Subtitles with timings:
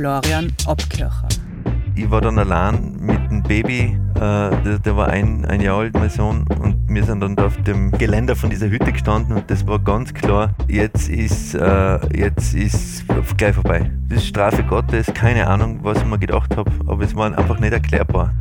[0.00, 1.28] Florian Obkircher.
[1.94, 5.92] Ich war dann allein mit einem Baby, äh, der, der, war ein, ein Jahr alt,
[5.92, 9.50] mein Sohn, und wir sind dann da auf dem Geländer von dieser Hütte gestanden und
[9.50, 13.04] das war ganz klar, jetzt ist, äh, jetzt ist
[13.36, 13.90] gleich vorbei.
[14.08, 17.60] Das ist Strafe Gottes, keine Ahnung, was ich mir gedacht habe, aber es war einfach
[17.60, 18.32] nicht erklärbar.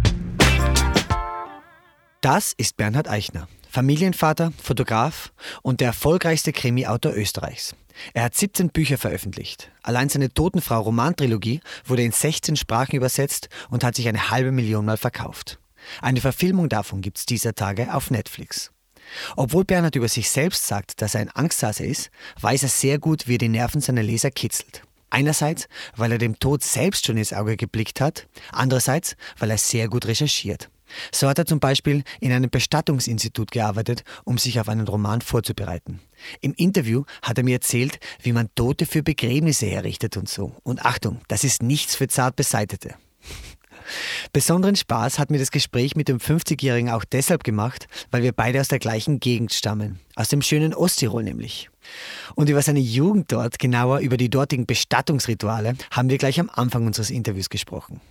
[2.22, 3.50] Das ist Bernhard Eichner.
[3.70, 7.76] Familienvater, Fotograf und der erfolgreichste Krimi-Autor Österreichs.
[8.14, 9.72] Er hat 17 Bücher veröffentlicht.
[9.84, 14.86] Allein seine Totenfrau Romantrilogie wurde in 16 Sprachen übersetzt und hat sich eine halbe Million
[14.86, 15.60] Mal verkauft.
[16.02, 18.72] Eine Verfilmung davon gibt es dieser Tage auf Netflix.
[19.36, 23.28] Obwohl Bernhard über sich selbst sagt, dass er ein Angsthase ist, weiß er sehr gut,
[23.28, 24.84] wie er die Nerven seiner Leser kitzelt.
[25.10, 29.88] Einerseits, weil er dem Tod selbst schon ins Auge geblickt hat, andererseits, weil er sehr
[29.88, 30.70] gut recherchiert.
[31.12, 36.00] So hat er zum Beispiel in einem Bestattungsinstitut gearbeitet, um sich auf einen Roman vorzubereiten.
[36.42, 40.56] Im Interview hat er mir erzählt, wie man Tote für Begräbnisse herrichtet und so.
[40.64, 42.96] Und Achtung, das ist nichts für zart Beseitete.
[44.34, 48.60] Besonderen Spaß hat mir das Gespräch mit dem 50-Jährigen auch deshalb gemacht, weil wir beide
[48.60, 50.00] aus der gleichen Gegend stammen.
[50.16, 51.70] Aus dem schönen Osttirol nämlich.
[52.36, 56.86] Und über seine Jugend dort, genauer über die dortigen Bestattungsrituale, haben wir gleich am Anfang
[56.86, 58.02] unseres Interviews gesprochen.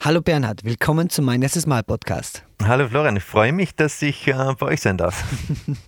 [0.00, 2.44] Hallo Bernhard, willkommen zum Mein erstes Mal Podcast.
[2.62, 5.24] Hallo Florian, ich freue mich, dass ich äh, bei euch sein darf.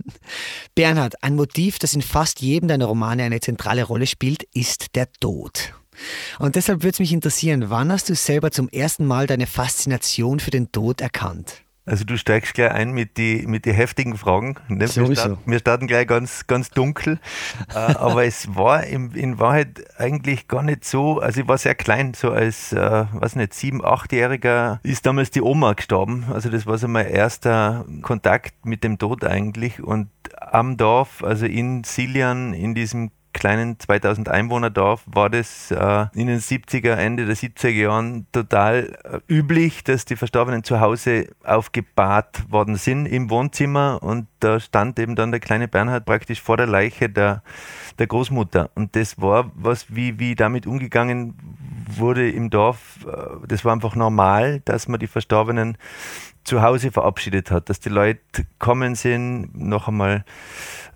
[0.75, 5.13] Bernhard, ein Motiv, das in fast jedem deiner Romane eine zentrale Rolle spielt, ist der
[5.21, 5.75] Tod.
[6.39, 10.41] Und deshalb würde es mich interessieren, wann hast du selber zum ersten Mal deine Faszination
[10.41, 11.63] für den Tod erkannt?
[11.87, 14.57] Also du steigst gleich ein mit die, mit die heftigen Fragen.
[14.69, 14.81] Ne?
[14.81, 17.21] Wir, starten, wir, starten, gleich ganz, ganz dunkel.
[17.73, 21.77] äh, aber es war in, in, Wahrheit eigentlich gar nicht so, also ich war sehr
[21.77, 26.27] klein, so als, äh, weiß nicht, sieben, achtjähriger ist damals die Oma gestorben.
[26.35, 29.81] Also das war so mein erster Kontakt mit dem Tod eigentlich.
[29.81, 30.09] Und
[30.41, 36.27] am Dorf, also in Silian, in diesem kleinen 2000 Einwohner Dorf war das äh, in
[36.27, 42.51] den 70er, Ende der 70er Jahren total äh, üblich, dass die Verstorbenen zu Hause aufgebahrt
[42.51, 46.67] worden sind im Wohnzimmer und da stand eben dann der kleine Bernhard praktisch vor der
[46.67, 47.43] Leiche der,
[47.99, 48.71] der Großmutter.
[48.75, 51.35] Und das war was, wie, wie damit umgegangen
[51.89, 53.07] wurde im Dorf.
[53.07, 55.77] Äh, das war einfach normal, dass man die Verstorbenen
[56.43, 60.25] zu Hause verabschiedet hat, dass die Leute kommen sind, noch einmal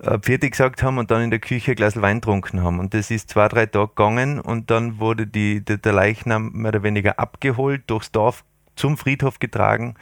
[0.03, 2.79] äh, Pferde gesagt haben und dann in der Küche ein Glas Wein getrunken haben.
[2.79, 6.71] Und das ist zwei, drei Tage gegangen und dann wurde die, der, der Leichnam mehr
[6.71, 8.45] oder weniger abgeholt, durchs Dorf
[8.77, 9.95] zum Friedhof getragen.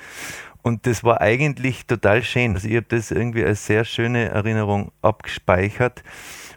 [0.63, 2.55] Und das war eigentlich total schön.
[2.55, 6.03] Also ich habe das irgendwie als sehr schöne Erinnerung abgespeichert.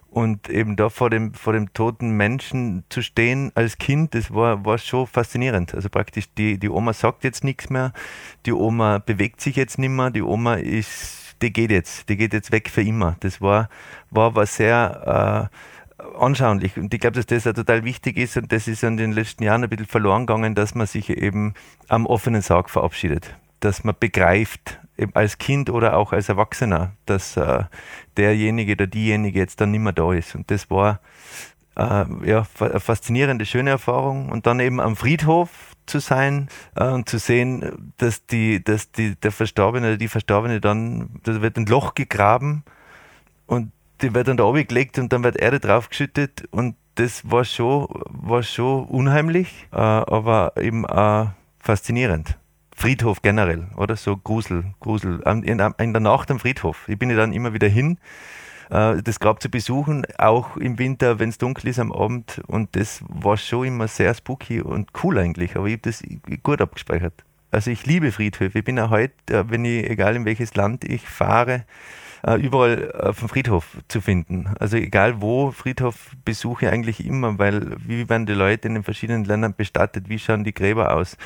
[0.09, 4.66] Und eben da vor dem, vor dem toten Menschen zu stehen als Kind, das war,
[4.66, 5.73] war schon faszinierend.
[5.73, 7.94] Also praktisch die, die Oma sagt jetzt nichts mehr,
[8.46, 12.34] die Oma bewegt sich jetzt nicht mehr, die Oma ist die geht jetzt, die geht
[12.34, 13.16] jetzt weg für immer.
[13.19, 13.69] Das war,
[14.09, 15.50] war was sehr
[16.02, 16.78] äh, anschaulich.
[16.78, 19.44] Und ich glaube, dass das auch total wichtig ist und das ist in den letzten
[19.44, 21.53] Jahren ein bisschen verloren gegangen, dass man sich eben
[21.88, 23.35] am offenen Sarg verabschiedet.
[23.59, 24.79] Dass man begreift,
[25.13, 27.63] als Kind oder auch als Erwachsener, dass äh,
[28.18, 30.35] derjenige oder diejenige jetzt dann nicht mehr da ist.
[30.35, 31.00] Und das war
[31.76, 34.30] äh, ja, eine faszinierende, schöne Erfahrung.
[34.30, 35.50] Und dann eben am Friedhof,
[35.86, 40.62] zu sein äh, und zu sehen, dass die, dass die, der Verstorbene oder die Verstorbene
[40.62, 42.64] dann, da wird ein Loch gegraben
[43.46, 43.72] und
[44.02, 47.88] die wird dann da oben gelegt und dann wird Erde draufgeschüttet und das war schon,
[48.09, 52.38] war schon unheimlich, äh, aber eben auch faszinierend.
[52.76, 53.96] Friedhof generell, oder?
[53.96, 55.22] So Grusel, Grusel.
[55.26, 56.88] In, in der Nacht am Friedhof.
[56.88, 58.00] Ich bin ja dann immer wieder hin
[58.72, 62.41] äh, das Grab zu besuchen, auch im Winter, wenn es dunkel ist am Abend.
[62.47, 65.56] Und das war schon immer sehr spooky und cool eigentlich.
[65.56, 66.03] Aber ich habe das
[66.41, 67.23] gut abgespeichert.
[67.52, 68.59] Also ich liebe Friedhöfe.
[68.59, 71.66] Ich bin auch heute, äh, wenn ich, egal in welches Land ich fahre,
[72.23, 74.50] äh, überall auf dem Friedhof zu finden.
[74.59, 78.84] Also egal wo, Friedhof besuche ich eigentlich immer, weil wie werden die Leute in den
[78.84, 81.17] verschiedenen Ländern bestattet, wie schauen die Gräber aus.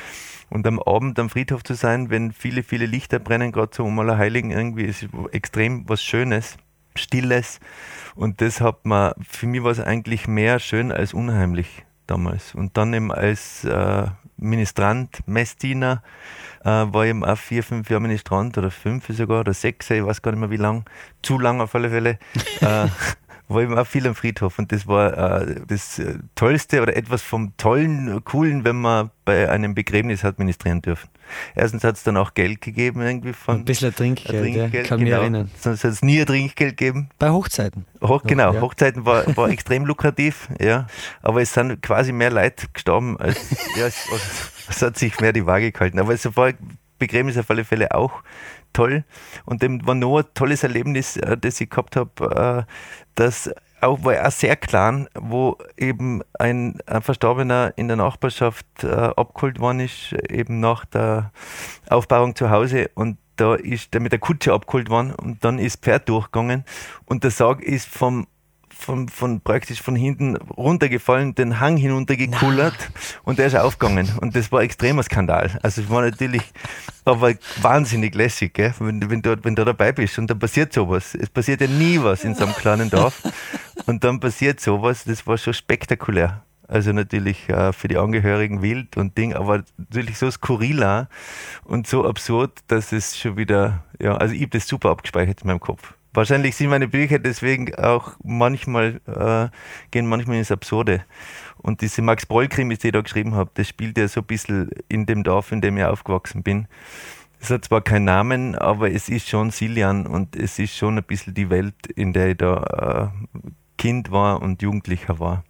[0.48, 3.98] Und am Abend am Friedhof zu sein, wenn viele, viele Lichter brennen, gerade so um
[3.98, 6.56] Allerheiligen, irgendwie ist extrem was Schönes.
[6.96, 7.60] Stilles.
[8.14, 12.54] Und das hat man, für mich war es eigentlich mehr schön als unheimlich damals.
[12.54, 14.06] Und dann eben als äh,
[14.36, 16.02] Ministrant, Messdiener,
[16.64, 20.04] äh, war ich eben auch vier, fünf Jahre Ministrant oder fünf sogar oder sechs, ich
[20.04, 20.84] weiß gar nicht mehr wie lang,
[21.22, 22.18] zu lang auf alle Fälle.
[22.60, 22.86] äh,
[23.48, 27.22] war eben auch viel am Friedhof und das war äh, das äh, Tollste oder etwas
[27.22, 31.08] vom Tollen, Coolen, wenn man bei einem Begräbnis administrieren dürfen.
[31.54, 33.56] Erstens hat es dann auch Geld gegeben, irgendwie von.
[33.56, 35.10] Ein bisschen Trinkgeld, Trinkgeld ja, kann genau.
[35.10, 35.50] mich erinnern.
[35.58, 37.08] Sonst hat es nie ein Trinkgeld gegeben.
[37.18, 37.84] Bei Hochzeiten.
[38.02, 38.60] Hoch, genau, ja.
[38.60, 40.86] Hochzeiten war, war extrem lukrativ, ja.
[41.22, 43.38] Aber es sind quasi mehr Leute gestorben, als,
[43.76, 43.96] ja, es,
[44.68, 45.98] es, hat sich mehr die Waage gehalten.
[45.98, 46.52] Aber es war
[46.98, 48.22] Begräbnis auf alle Fälle auch
[48.76, 49.04] toll.
[49.44, 52.72] Und dem war noch ein tolles Erlebnis, äh, das ich gehabt habe, äh,
[53.14, 53.50] dass
[53.80, 59.60] auch, war auch sehr klar, wo eben ein, ein Verstorbener in der Nachbarschaft äh, abgeholt
[59.60, 61.30] worden ist, eben nach der
[61.88, 65.82] Aufbauung zu Hause und da ist der mit der Kutsche abgeholt worden und dann ist
[65.82, 66.64] Pferd durchgegangen
[67.04, 68.26] und der Sarg ist vom
[68.78, 72.90] von, von praktisch von hinten runtergefallen, den Hang hinuntergekullert
[73.24, 74.10] und der ist aufgegangen.
[74.20, 75.58] Und das war ein extremer Skandal.
[75.62, 76.42] Also es war natürlich
[77.04, 78.74] aber wahnsinnig lässig, gell?
[78.78, 81.14] Wenn, wenn, du, wenn du dabei bist und dann passiert sowas.
[81.14, 83.22] Es passiert ja nie was in so einem kleinen Dorf.
[83.86, 86.42] Und dann passiert sowas, das war schon spektakulär.
[86.68, 91.06] Also natürlich äh, für die Angehörigen wild und Ding, aber natürlich so skurril
[91.64, 95.46] und so absurd, dass es schon wieder, ja, also ich habe das super abgespeichert in
[95.46, 95.94] meinem Kopf.
[96.16, 99.54] Wahrscheinlich sind meine Bücher deswegen auch manchmal, äh,
[99.90, 101.04] gehen manchmal ins Absurde.
[101.58, 104.70] Und diese Max Broll-Krimis, die ich da geschrieben habe, das spielt ja so ein bisschen
[104.88, 106.68] in dem Dorf, in dem ich aufgewachsen bin.
[107.38, 111.04] Es hat zwar keinen Namen, aber es ist schon Silian und es ist schon ein
[111.04, 113.46] bisschen die Welt, in der ich da äh,
[113.76, 115.44] Kind war und Jugendlicher war.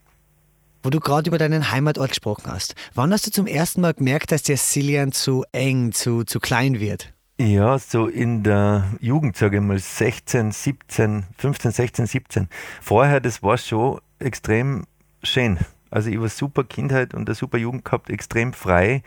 [0.82, 4.32] Wo du gerade über deinen Heimatort gesprochen hast, wann hast du zum ersten Mal gemerkt,
[4.32, 7.12] dass der Silian zu eng, zu, zu klein wird?
[7.38, 12.48] Ja, so in der Jugend, sage ich mal, 16, 17, 15, 16, 17.
[12.80, 14.84] Vorher, das war schon extrem
[15.22, 15.58] schön.
[15.90, 19.02] Also ich war super Kindheit und eine super Jugend gehabt, extrem frei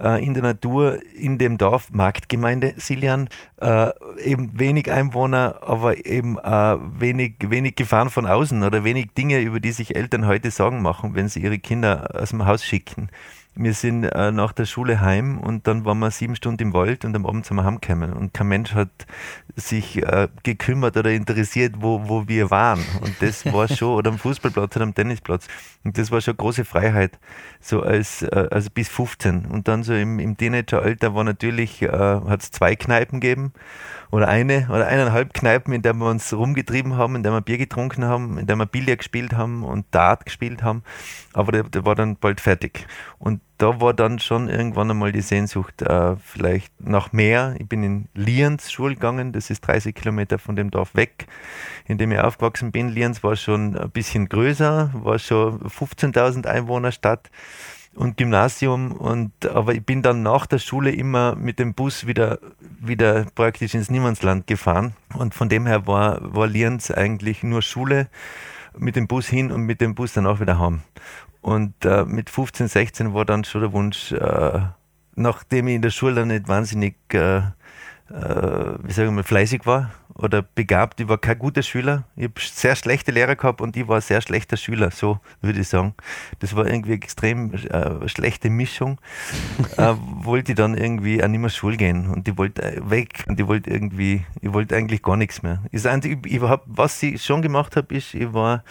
[0.00, 3.28] äh, in der Natur, in dem Dorf, Marktgemeinde Silian,
[3.60, 3.90] äh,
[4.20, 9.60] eben wenig Einwohner, aber eben äh, wenig, wenig Gefahren von außen oder wenig Dinge, über
[9.60, 13.10] die sich Eltern heute Sorgen machen, wenn sie ihre Kinder aus dem Haus schicken
[13.62, 17.04] wir sind äh, nach der Schule heim und dann waren wir sieben Stunden im Wald
[17.04, 18.12] und am Abend sind wir heimgekommen.
[18.14, 18.88] Und kein Mensch hat
[19.54, 22.82] sich äh, gekümmert oder interessiert, wo, wo wir waren.
[23.02, 25.46] Und das war schon, oder am Fußballplatz oder am Tennisplatz.
[25.84, 27.18] Und das war schon große Freiheit,
[27.60, 29.44] so als, äh, also bis 15.
[29.46, 33.52] Und dann so im, im Teenageralter war natürlich, äh, hat es zwei Kneipen gegeben
[34.10, 37.58] oder eine oder eineinhalb Kneipen, in der wir uns rumgetrieben haben, in der wir Bier
[37.58, 40.82] getrunken haben, in der wir Billard gespielt haben und Dart gespielt haben.
[41.32, 42.86] Aber der, der war dann bald fertig.
[43.18, 47.54] Und da war dann schon irgendwann einmal die Sehnsucht, äh, vielleicht nach mehr.
[47.58, 51.26] Ich bin in Lienz Schule gegangen, das ist 30 Kilometer von dem Dorf weg,
[51.86, 52.88] in dem ich aufgewachsen bin.
[52.88, 57.30] Lienz war schon ein bisschen größer, war schon 15.000 Einwohner Stadt
[57.94, 62.38] und Gymnasium und aber ich bin dann nach der Schule immer mit dem Bus wieder
[62.80, 68.08] wieder praktisch ins Niemandsland gefahren und von dem her war war Lienz eigentlich nur Schule
[68.78, 70.82] mit dem Bus hin und mit dem Bus dann auch wieder heim
[71.40, 74.60] und äh, mit 15 16 war dann schon der Wunsch äh,
[75.16, 77.42] nachdem ich in der Schule dann nicht wahnsinnig äh,
[78.10, 79.90] wie sagen wir, fleißig war
[80.20, 81.00] oder begabt.
[81.00, 82.04] Ich war kein guter Schüler.
[82.16, 85.60] Ich habe sehr schlechte Lehrer gehabt und ich war ein sehr schlechter Schüler, so würde
[85.60, 85.94] ich sagen.
[86.40, 88.98] Das war irgendwie eine extrem äh, schlechte Mischung.
[89.76, 93.24] äh, wollte ich dann irgendwie auch nicht mehr Schule gehen und ich wollte äh, weg
[93.28, 95.62] und ich wollte irgendwie, ich wollte eigentlich gar nichts mehr.
[95.72, 98.62] Das Einzige, ich hab, was ich schon gemacht habe, ist, ich war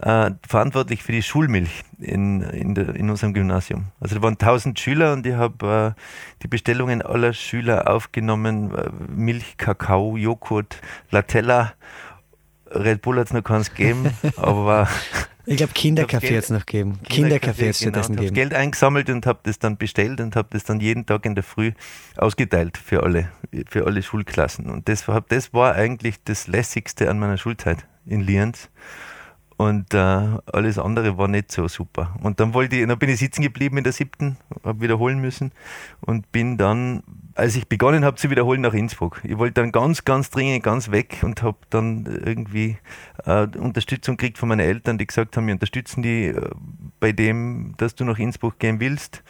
[0.00, 3.86] äh, verantwortlich für die Schulmilch in, in, der, in unserem Gymnasium.
[4.00, 6.00] Also da waren 1000 Schüler und ich habe äh,
[6.42, 11.74] die Bestellungen aller Schüler aufgenommen, äh, Milch, Kakao, Joghurt, Latella.
[12.70, 14.88] Red Bull hat es noch keins gegeben, aber.
[15.46, 17.00] Ich glaube, Kinderkaffee hat es noch gegeben.
[17.08, 18.34] Kinderkaffee hat es genau, gegeben.
[18.34, 21.44] Geld eingesammelt und habe das dann bestellt und habe das dann jeden Tag in der
[21.44, 21.72] Früh
[22.18, 23.30] ausgeteilt für alle,
[23.66, 24.68] für alle Schulklassen.
[24.68, 28.68] Und das, das war eigentlich das Lässigste an meiner Schulzeit in Lienz.
[29.58, 32.14] Und äh, alles andere war nicht so super.
[32.22, 35.50] Und dann wollte ich, dann bin ich sitzen geblieben in der siebten, habe wiederholen müssen
[36.00, 37.02] und bin dann,
[37.38, 39.20] als ich begonnen habe zu wiederholen, nach Innsbruck.
[39.22, 42.78] Ich wollte dann ganz, ganz dringend ganz weg und habe dann irgendwie
[43.24, 46.50] äh, Unterstützung gekriegt von meinen Eltern, die gesagt haben, wir unterstützen die äh,
[46.98, 49.22] bei dem, dass du nach Innsbruck gehen willst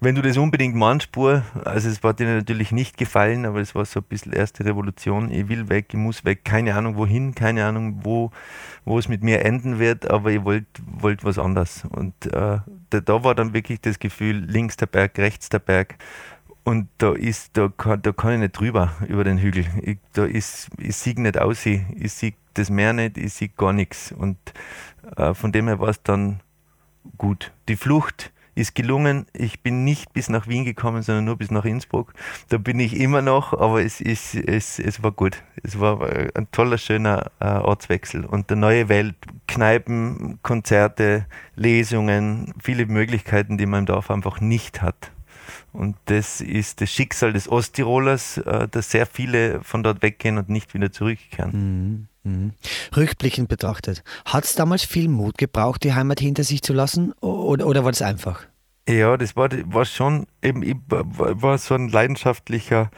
[0.00, 3.74] wenn du das unbedingt meinst, Spur, also es war dir natürlich nicht gefallen, aber es
[3.74, 5.30] war so ein bisschen erste Revolution.
[5.32, 8.30] Ich will weg, ich muss weg, keine Ahnung wohin, keine Ahnung, wo,
[8.84, 11.84] wo es mit mir enden wird, aber ich wollte wollt was anderes.
[11.90, 12.58] Und äh,
[12.90, 15.96] da, da war dann wirklich das Gefühl, links der Berg, rechts der Berg.
[16.68, 19.64] Und da ist, da kann, da kann ich nicht drüber über den Hügel.
[19.80, 23.48] Ich, da ist, ich sehe nicht aus, ich, ich sehe das Meer nicht, ich sehe
[23.48, 24.12] gar nichts.
[24.12, 24.36] Und
[25.16, 26.40] äh, von dem her war es dann
[27.16, 27.52] gut.
[27.70, 29.24] Die Flucht ist gelungen.
[29.32, 32.12] Ich bin nicht bis nach Wien gekommen, sondern nur bis nach Innsbruck.
[32.50, 35.42] Da bin ich immer noch, aber es, ist, es, es war gut.
[35.62, 36.02] Es war
[36.34, 38.26] ein toller, schöner äh, Ortswechsel.
[38.26, 41.24] Und der neue Welt, Kneipen, Konzerte,
[41.56, 45.12] Lesungen, viele Möglichkeiten, die man im Dorf einfach nicht hat.
[45.72, 50.48] Und das ist das Schicksal des Osttirolers, äh, dass sehr viele von dort weggehen und
[50.48, 51.52] nicht wieder zurückkehren.
[51.52, 52.08] Mhm.
[52.24, 52.52] Mhm.
[52.96, 57.66] Rückblickend betrachtet, hat es damals viel Mut gebraucht, die Heimat hinter sich zu lassen oder,
[57.66, 58.44] oder war das einfach?
[58.88, 62.90] Ja, das war, war schon, eben, ich war so ein leidenschaftlicher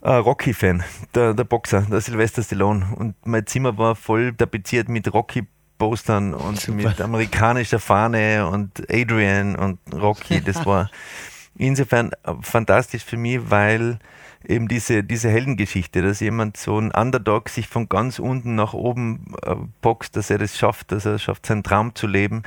[0.00, 2.86] äh, Rocky-Fan, der, der Boxer, der Sylvester Stallone.
[2.96, 6.88] Und mein Zimmer war voll tapeziert mit Rocky Postern und Super.
[6.88, 10.40] mit amerikanischer Fahne und Adrian und Rocky.
[10.40, 10.90] Das war
[11.58, 13.98] insofern äh, fantastisch für mich, weil
[14.46, 19.34] eben diese, diese Heldengeschichte, dass jemand so ein Underdog sich von ganz unten nach oben
[19.42, 22.42] äh, boxt, dass er das schafft, dass er schafft, seinen Traum zu leben.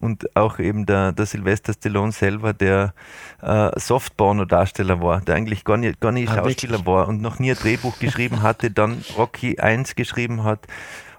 [0.00, 2.94] Und auch eben der, der Sylvester Stallone selber, der
[3.42, 6.86] äh, Softporno-Darsteller war, der eigentlich gar nicht, gar nicht ah, Schauspieler wirklich?
[6.86, 10.66] war und noch nie ein Drehbuch geschrieben hatte, dann Rocky 1 geschrieben hat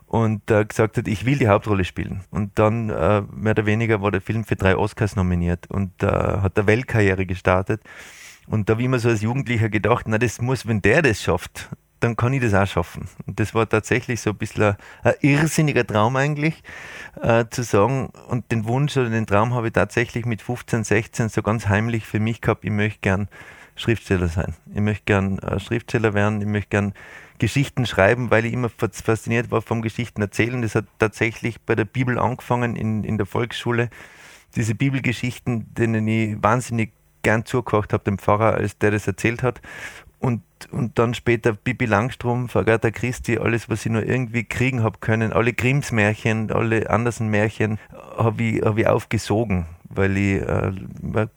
[0.07, 2.21] und äh, gesagt hat, ich will die Hauptrolle spielen.
[2.31, 6.07] Und dann äh, mehr oder weniger war der Film für drei Oscars nominiert und äh,
[6.07, 7.81] hat der Weltkarriere gestartet.
[8.47, 11.21] Und da habe ich immer so als Jugendlicher gedacht, na das muss, wenn der das
[11.21, 13.09] schafft, dann kann ich das auch schaffen.
[13.25, 16.63] Und das war tatsächlich so ein bisschen ein, ein irrsinniger Traum eigentlich,
[17.21, 18.09] äh, zu sagen.
[18.29, 22.05] Und den Wunsch oder den Traum habe ich tatsächlich mit 15, 16 so ganz heimlich
[22.05, 23.27] für mich gehabt, ich möchte gern
[23.75, 24.55] Schriftsteller sein.
[24.73, 26.93] Ich möchte gern äh, Schriftsteller werden, ich möchte gern
[27.39, 30.61] Geschichten schreiben, weil ich immer fasziniert war vom Geschichten erzählen.
[30.61, 33.89] Das hat tatsächlich bei der Bibel angefangen in, in der Volksschule.
[34.55, 36.91] Diese Bibelgeschichten, denen ich wahnsinnig
[37.21, 39.61] gern zugekocht habe, dem Pfarrer, als der das erzählt hat.
[40.19, 40.41] Und,
[40.71, 45.31] und dann später Bibi Langstrom, Agatha Christi, alles, was ich nur irgendwie kriegen habe können,
[45.31, 47.77] alle Grimms Märchen, alle Andersen Märchen,
[48.17, 50.71] habe ich, hab ich aufgesogen weil ich äh,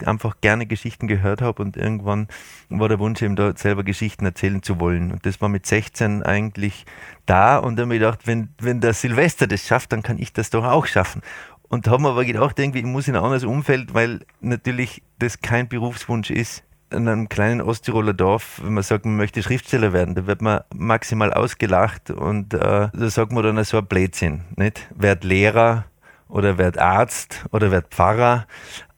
[0.05, 2.29] einfach gerne Geschichten gehört habe und irgendwann
[2.69, 5.13] war der Wunsch eben da selber Geschichten erzählen zu wollen.
[5.13, 6.85] Und das war mit 16 eigentlich
[7.27, 10.33] da und dann habe ich gedacht, wenn, wenn der Silvester das schafft, dann kann ich
[10.33, 11.23] das doch auch schaffen.
[11.69, 15.69] Und haben aber gedacht, irgendwie, ich muss in ein anderes Umfeld, weil natürlich das kein
[15.69, 20.27] Berufswunsch ist in einem kleinen Osttiroler Dorf, wenn man sagt, man möchte Schriftsteller werden, da
[20.27, 24.89] wird man maximal ausgelacht und äh, da sagt man dann so ein Blödsinn, nicht?
[24.95, 25.85] Werd Lehrer,
[26.31, 28.47] oder werd Arzt oder werd Pfarrer,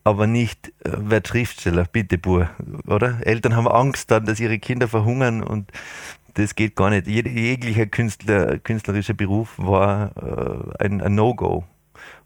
[0.05, 2.51] aber nicht äh, werd Schriftsteller, bitte Bur,
[2.87, 3.19] oder?
[3.27, 5.71] Eltern haben Angst dann, dass ihre Kinder verhungern und
[6.35, 7.07] das geht gar nicht.
[7.07, 11.65] jeglicher Künstler, künstlerischer Beruf war äh, ein, ein No-Go.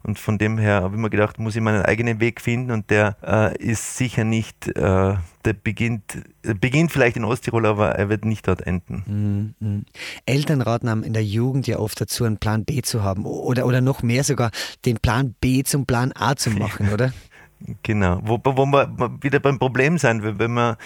[0.03, 2.89] Und von dem her habe ich mir gedacht, muss ich meinen eigenen Weg finden und
[2.89, 5.15] der äh, ist sicher nicht, äh,
[5.45, 9.55] der beginnt, beginnt vielleicht in Osttirol, aber er wird nicht dort enden.
[9.59, 9.85] Mhm.
[10.25, 13.65] Eltern raten einem in der Jugend ja oft dazu, einen Plan B zu haben oder,
[13.65, 14.51] oder noch mehr sogar,
[14.85, 17.11] den Plan B zum Plan A zu machen, oder?
[17.83, 20.77] Genau, wo, wo wir wieder beim Problem sein, wenn man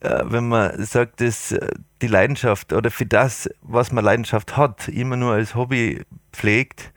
[0.00, 1.70] äh, wenn man sagt, dass äh,
[2.02, 6.02] die Leidenschaft oder für das, was man Leidenschaft hat, immer nur als Hobby
[6.32, 6.92] pflegt,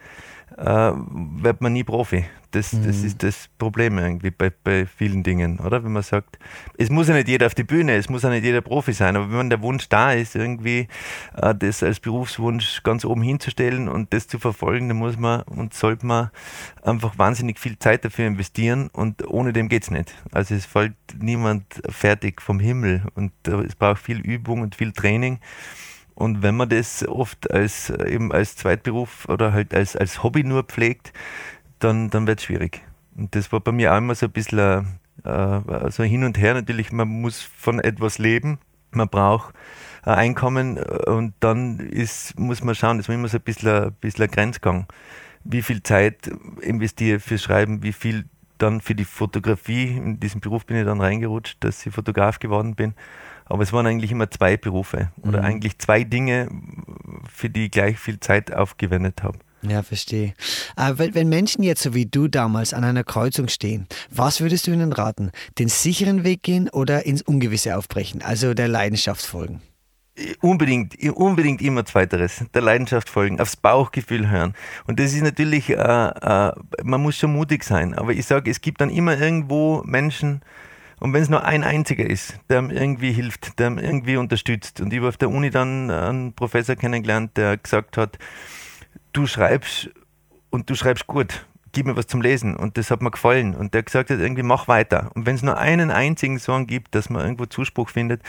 [0.57, 2.25] äh, wird man nie Profi.
[2.51, 2.85] Das, mhm.
[2.85, 5.85] das ist das Problem irgendwie bei, bei vielen Dingen, oder?
[5.85, 6.37] Wenn man sagt,
[6.77, 9.15] es muss ja nicht jeder auf die Bühne, es muss ja nicht jeder Profi sein,
[9.15, 10.89] aber wenn der Wunsch da ist, irgendwie
[11.35, 15.73] äh, das als Berufswunsch ganz oben hinzustellen und das zu verfolgen, dann muss man und
[15.73, 16.29] sollte man
[16.83, 20.13] einfach wahnsinnig viel Zeit dafür investieren und ohne dem geht es nicht.
[20.33, 24.91] Also es fällt niemand fertig vom Himmel und äh, es braucht viel Übung und viel
[24.91, 25.39] Training.
[26.21, 30.61] Und wenn man das oft als, eben als Zweitberuf oder halt als, als Hobby nur
[30.61, 31.13] pflegt,
[31.79, 32.83] dann, dann wird es schwierig.
[33.17, 36.53] Und das war bei mir auch immer so ein bisschen äh, so hin und her.
[36.53, 38.59] Natürlich, man muss von etwas leben,
[38.91, 39.55] man braucht
[40.03, 43.93] ein Einkommen und dann ist, muss man schauen, das war immer so ein bisschen, ein
[43.93, 44.85] bisschen ein Grenzgang.
[45.43, 46.29] Wie viel Zeit
[46.61, 48.25] investiere ich fürs Schreiben, wie viel
[48.59, 49.87] dann für die Fotografie.
[49.97, 52.93] In diesen Beruf bin ich dann reingerutscht, dass ich Fotograf geworden bin.
[53.51, 55.45] Aber es waren eigentlich immer zwei Berufe oder mhm.
[55.45, 56.47] eigentlich zwei Dinge,
[57.29, 59.39] für die ich gleich viel Zeit aufgewendet habe.
[59.61, 60.33] Ja, verstehe.
[60.77, 64.67] Aber äh, wenn Menschen jetzt so wie du damals an einer Kreuzung stehen, was würdest
[64.67, 65.31] du ihnen raten?
[65.59, 69.61] Den sicheren Weg gehen oder ins Ungewisse aufbrechen, also der Leidenschaft folgen?
[70.39, 74.53] Unbedingt, unbedingt immer Zweiteres, der Leidenschaft folgen, aufs Bauchgefühl hören.
[74.87, 76.51] Und das ist natürlich, äh, äh,
[76.83, 80.41] man muss schon mutig sein, aber ich sage, es gibt dann immer irgendwo Menschen,
[81.01, 84.81] und wenn es nur ein einziger ist, der mir irgendwie hilft, der mir irgendwie unterstützt.
[84.81, 88.19] Und ich habe auf der Uni dann einen Professor kennengelernt, der gesagt hat,
[89.11, 89.89] du schreibst
[90.51, 91.47] und du schreibst gut.
[91.71, 94.43] Gib mir was zum Lesen und das hat mir gefallen und der gesagt hat, irgendwie
[94.43, 95.11] mach weiter.
[95.13, 98.21] Und wenn es nur einen einzigen Song gibt, dass man irgendwo Zuspruch findet,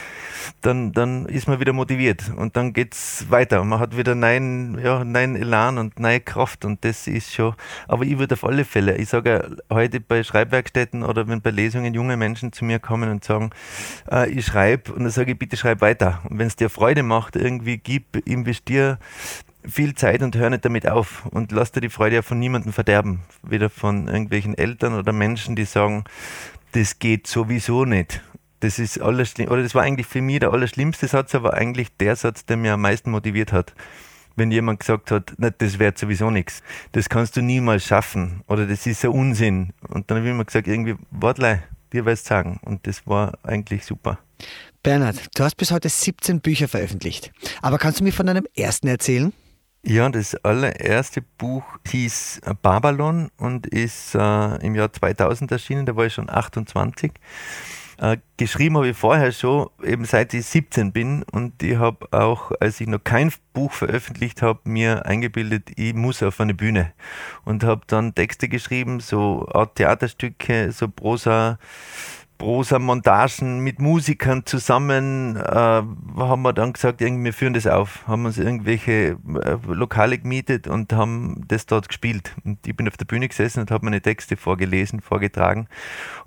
[0.61, 3.61] dann, dann ist man wieder motiviert und dann geht es weiter.
[3.61, 7.53] Und man hat wieder neuen, ja, neuen Elan und neue Kraft und das ist schon,
[7.87, 11.93] aber ich würde auf alle Fälle, ich sage heute bei Schreibwerkstätten oder wenn bei Lesungen
[11.93, 13.51] junge Menschen zu mir kommen und sagen,
[14.11, 16.21] äh, ich schreibe und dann sage ich, bitte schreib weiter.
[16.29, 18.99] Und wenn es dir Freude macht, irgendwie gib, investier
[19.65, 22.73] viel Zeit und hör nicht damit auf und lass dir die Freude ja von niemandem
[22.73, 23.21] verderben.
[23.43, 26.03] Weder von irgendwelchen Eltern oder Menschen, die sagen,
[26.73, 28.21] das geht sowieso nicht.
[28.59, 32.15] Das ist alles, oder das war eigentlich für mich der allerschlimmste Satz, aber eigentlich der
[32.15, 33.73] Satz, der mir am meisten motiviert hat.
[34.35, 38.65] Wenn jemand gesagt hat, na, das wäre sowieso nichts, das kannst du niemals schaffen oder
[38.65, 39.73] das ist ein Unsinn.
[39.89, 42.59] Und dann habe ich immer gesagt, irgendwie, Wortlei, dir es sagen.
[42.63, 44.17] Und das war eigentlich super.
[44.81, 47.31] Bernhard, du hast bis heute 17 Bücher veröffentlicht.
[47.61, 49.31] Aber kannst du mir von deinem ersten erzählen?
[49.85, 56.05] Ja, das allererste Buch hieß Babylon und ist äh, im Jahr 2000 erschienen, da war
[56.05, 57.11] ich schon 28.
[57.97, 61.23] Äh, geschrieben habe ich vorher schon, eben seit ich 17 bin.
[61.23, 66.23] Und ich habe auch, als ich noch kein Buch veröffentlicht habe, mir eingebildet, ich muss
[66.23, 66.93] auf eine Bühne.
[67.43, 71.59] Und habe dann Texte geschrieben, so Art Theaterstücke, so Prosa,
[72.37, 78.07] Prosa-Montagen mit Musikern zusammen äh, haben wir dann gesagt, irgendwie, wir führen das auf.
[78.07, 82.35] Haben uns irgendwelche äh, Lokale gemietet und haben das dort gespielt.
[82.43, 85.67] Und ich bin auf der Bühne gesessen und habe meine Texte vorgelesen, vorgetragen.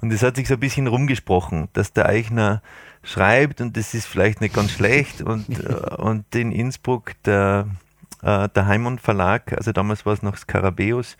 [0.00, 2.62] Und es hat sich so ein bisschen rumgesprochen, dass der Eichner
[3.02, 5.22] schreibt und das ist vielleicht nicht ganz schlecht.
[5.22, 7.68] Und, äh, und in Innsbruck der,
[8.22, 11.16] äh, der Heimund Verlag, also damals war es noch Skarabäus,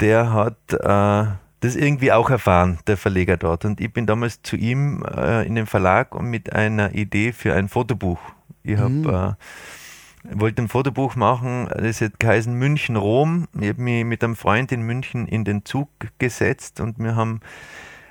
[0.00, 1.32] der hat äh,
[1.62, 3.64] das irgendwie auch erfahren, der Verleger dort.
[3.64, 7.54] Und ich bin damals zu ihm äh, in den Verlag und mit einer Idee für
[7.54, 8.18] ein Fotobuch.
[8.64, 9.08] Ich habe mhm.
[9.08, 13.46] äh, wollte ein Fotobuch machen, das hat geheißen München Rom.
[13.60, 15.88] Ich habe mich mit einem Freund in München in den Zug
[16.18, 17.40] gesetzt und wir haben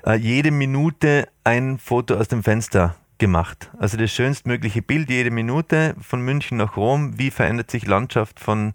[0.06, 3.70] äh, jede Minute ein Foto aus dem Fenster gemacht.
[3.78, 7.18] Also das schönstmögliche Bild jede Minute von München nach Rom.
[7.18, 8.72] Wie verändert sich Landschaft von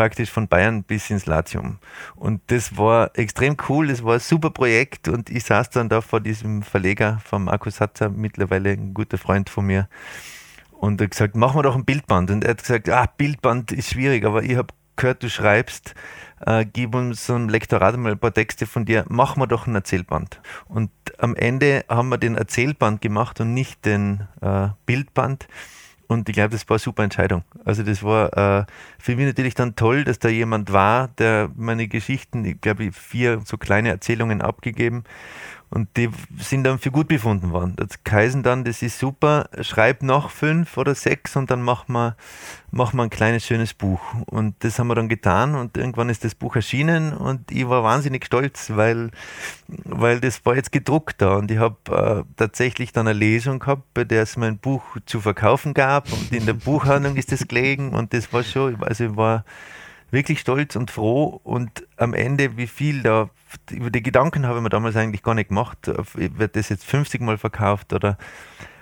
[0.00, 1.78] praktisch von Bayern bis ins Latium.
[2.16, 6.00] Und das war extrem cool, das war ein super Projekt und ich saß dann da
[6.00, 9.90] vor diesem Verleger von Markus Hatzer, mittlerweile ein guter Freund von mir,
[10.70, 12.30] und er hat gesagt, machen wir doch ein Bildband.
[12.30, 15.94] Und er hat gesagt, ah, Bildband ist schwierig, aber ich habe gehört, du schreibst,
[16.46, 19.66] äh, gib uns so ein Lektorat mal ein paar Texte von dir, machen wir doch
[19.66, 20.40] ein Erzählband.
[20.66, 25.46] Und am Ende haben wir den Erzählband gemacht und nicht den äh, Bildband.
[26.10, 27.44] Und ich glaube, das war eine super Entscheidung.
[27.64, 28.64] Also das war äh,
[28.98, 33.42] für mich natürlich dann toll, dass da jemand war, der meine Geschichten, ich glaube, vier
[33.44, 35.04] so kleine Erzählungen abgegeben
[35.70, 37.74] und die sind dann für gut befunden worden.
[37.76, 42.16] Das Kaisen dann, das ist super, schreib noch fünf oder sechs und dann machen wir,
[42.72, 44.00] machen wir ein kleines, schönes Buch.
[44.26, 47.84] Und das haben wir dann getan und irgendwann ist das Buch erschienen und ich war
[47.84, 49.12] wahnsinnig stolz, weil,
[49.68, 51.76] weil das war jetzt gedruckt da und ich habe
[52.26, 56.32] äh, tatsächlich dann eine Lesung gehabt, bei der es mein Buch zu verkaufen gab und
[56.32, 59.44] in der Buchhandlung ist das gelegen und das war schon, also ich war
[60.10, 63.30] wirklich stolz und froh und am Ende, wie viel da,
[63.70, 67.20] über die Gedanken habe ich mir damals eigentlich gar nicht gemacht, wird das jetzt 50
[67.20, 68.18] Mal verkauft oder,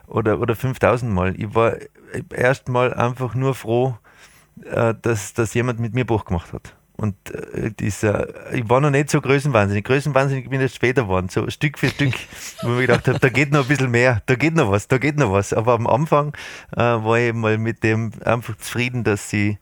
[0.07, 1.39] oder, oder 5000 Mal.
[1.41, 1.77] Ich war
[2.31, 3.97] erst mal einfach nur froh,
[4.65, 6.75] äh, dass, dass jemand mit mir Buch gemacht hat.
[7.01, 9.85] Und äh, dieser, ich war noch nicht so größenwahnsinnig.
[9.85, 12.15] Größenwahnsinnig bin ich erst später geworden, so Stück für Stück,
[12.63, 14.99] wo ich gedacht habe, da geht noch ein bisschen mehr, da geht noch was, da
[14.99, 15.53] geht noch was.
[15.53, 16.35] Aber am Anfang
[16.77, 19.59] äh, war ich mal mit dem einfach zufrieden, dass sie,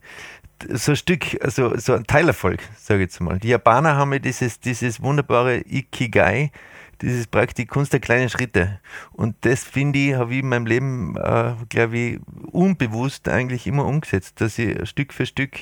[0.69, 3.39] so ein Stück, also so ein Teilerfolg, sage ich jetzt mal.
[3.39, 6.51] Die Japaner haben ja dieses, dieses wunderbare Ikigai,
[7.01, 8.79] dieses Projekt, die Kunst der kleinen Schritte.
[9.13, 12.19] Und das finde ich, habe ich in meinem Leben, äh, glaube ich,
[12.51, 15.57] unbewusst eigentlich immer umgesetzt, dass ich Stück für Stück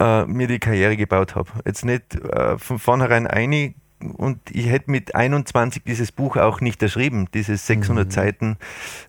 [0.00, 1.50] äh, mir die Karriere gebaut habe.
[1.64, 6.82] Jetzt nicht äh, von vornherein eine und ich hätte mit 21 dieses Buch auch nicht
[6.82, 8.10] erschrieben, dieses 600 mhm.
[8.10, 8.56] Seiten,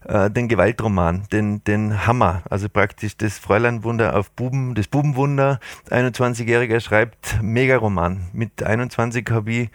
[0.05, 5.59] äh, den Gewaltroman, den, den Hammer, also praktisch das Fräuleinwunder auf Buben, das Bubenwunder.
[5.89, 8.27] 21-Jähriger schreibt Megaroman.
[8.33, 9.69] Mit 21 habe ich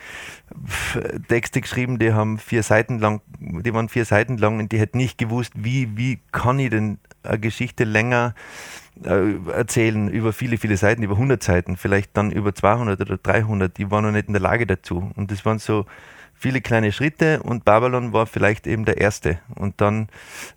[1.29, 4.97] Texte geschrieben, die haben vier Seiten lang, die waren vier Seiten lang und die hätte
[4.97, 8.35] nicht gewusst, wie, wie kann ich denn eine Geschichte länger
[9.03, 13.77] erzählen über viele, viele Seiten, über 100 Seiten, vielleicht dann über 200 oder 300.
[13.77, 15.11] Die waren noch nicht in der Lage dazu.
[15.17, 15.87] Und das waren so
[16.43, 19.39] viele kleine Schritte und Babylon war vielleicht eben der erste.
[19.55, 20.09] Und dann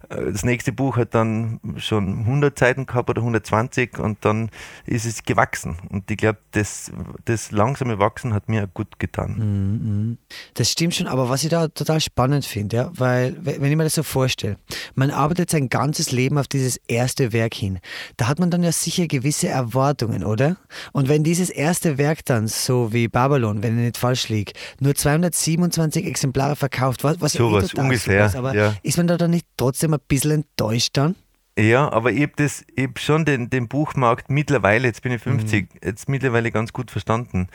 [0.10, 4.50] äh, das nächste Buch hat dann schon 100 Seiten gehabt oder 120 und dann
[4.86, 5.78] ist es gewachsen.
[5.90, 6.92] Und ich glaube, das,
[7.26, 9.36] das langsame Wachsen hat mir gut getan.
[9.38, 10.18] Mhm.
[10.56, 13.84] Das stimmt schon, aber was ich da total spannend finde, ja, weil wenn ich mir
[13.84, 14.58] das so vorstelle,
[14.96, 17.80] man arbeitet sein ganzes Leben auf dieses erste Werk hin.
[18.18, 20.58] Da hat man dann ja sicher gewisse Erwartungen, oder?
[20.94, 24.96] Und wenn dieses erste Werk dann, so wie Babylon, wenn ich nicht falsch liege, nur
[24.96, 28.74] 227 Exemplare verkauft, was, was so ja eh was ungefähr, ist, aber ja.
[28.84, 31.16] ist man da dann nicht trotzdem ein bisschen enttäuscht dann?
[31.58, 35.80] Ja, aber ich habe hab schon den, den Buchmarkt mittlerweile, jetzt bin ich 50, mhm.
[35.84, 37.48] jetzt mittlerweile ganz gut verstanden.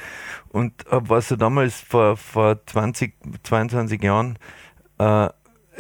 [0.49, 4.39] Und war so damals vor, vor 20, 22 Jahren
[4.99, 5.29] äh,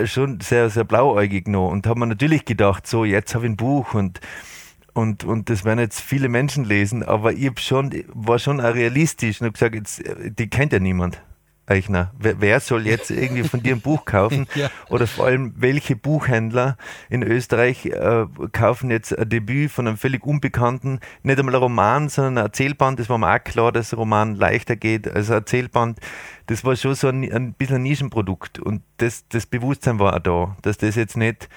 [0.05, 3.57] schon sehr, sehr blauäugig noch und habe mir natürlich gedacht, so jetzt habe ich ein
[3.57, 4.20] Buch und
[4.92, 9.40] und, und das werden jetzt viele Menschen lesen, aber ich schon, war schon auch realistisch
[9.40, 10.03] und habe gesagt, jetzt,
[10.37, 11.22] die kennt ja niemand.
[11.70, 12.12] Eichner.
[12.18, 14.46] Wer, wer, soll jetzt irgendwie von dir ein Buch kaufen?
[14.54, 14.70] ja.
[14.88, 16.76] Oder vor allem, welche Buchhändler
[17.09, 22.09] in Österreich äh, kaufen jetzt ein Debüt von einem völlig Unbekannten, nicht einmal ein Roman,
[22.09, 22.98] sondern ein Erzählband.
[22.98, 26.00] Das war mir auch klar, dass ein Roman leichter geht als ein Erzählband.
[26.46, 28.59] Das war schon so ein, ein bisschen ein Nischenprodukt.
[28.59, 31.48] Und das, das Bewusstsein war auch da, dass das jetzt nicht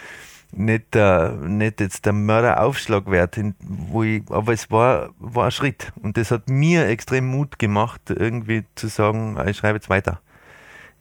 [0.58, 5.92] nicht, äh, nicht jetzt der Mörderaufschlagwert, wo ich, aber es war, war ein Schritt.
[6.02, 10.22] Und das hat mir extrem Mut gemacht, irgendwie zu sagen, ich schreibe jetzt weiter.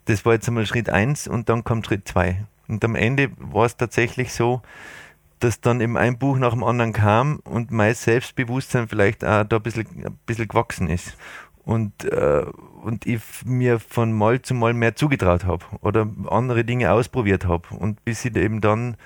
[0.06, 2.44] Das war jetzt einmal Schritt eins und dann kommt Schritt zwei.
[2.68, 4.62] Und am Ende war es tatsächlich so,
[5.40, 9.56] dass dann eben ein Buch nach dem anderen kam und mein Selbstbewusstsein vielleicht auch da
[9.56, 11.16] ein bisschen, ein bisschen gewachsen ist.
[11.64, 12.44] Und, äh,
[12.82, 17.68] und ich mir von Mal zu Mal mehr zugetraut habe oder andere Dinge ausprobiert habe.
[17.74, 18.96] Und bis ich eben dann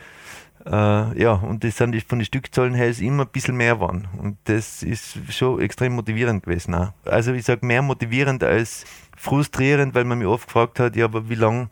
[0.66, 4.09] äh, ja, und das sind von den Stückzahlen her ist immer ein bisschen mehr waren.
[4.18, 6.74] Und das ist schon extrem motivierend gewesen.
[6.74, 6.92] Auch.
[7.05, 8.85] Also ich sage mehr motivierend als
[9.16, 11.68] frustrierend, weil man mich oft gefragt hat, ja, aber wie lange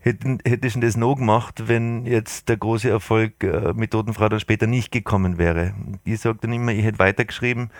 [0.00, 4.40] hätte, hätte ich denn das noch gemacht, wenn jetzt der große Erfolg äh, Methodenfrau dann
[4.40, 5.72] später nicht gekommen wäre?
[6.04, 7.70] Ich sage dann immer, ich hätte weitergeschrieben,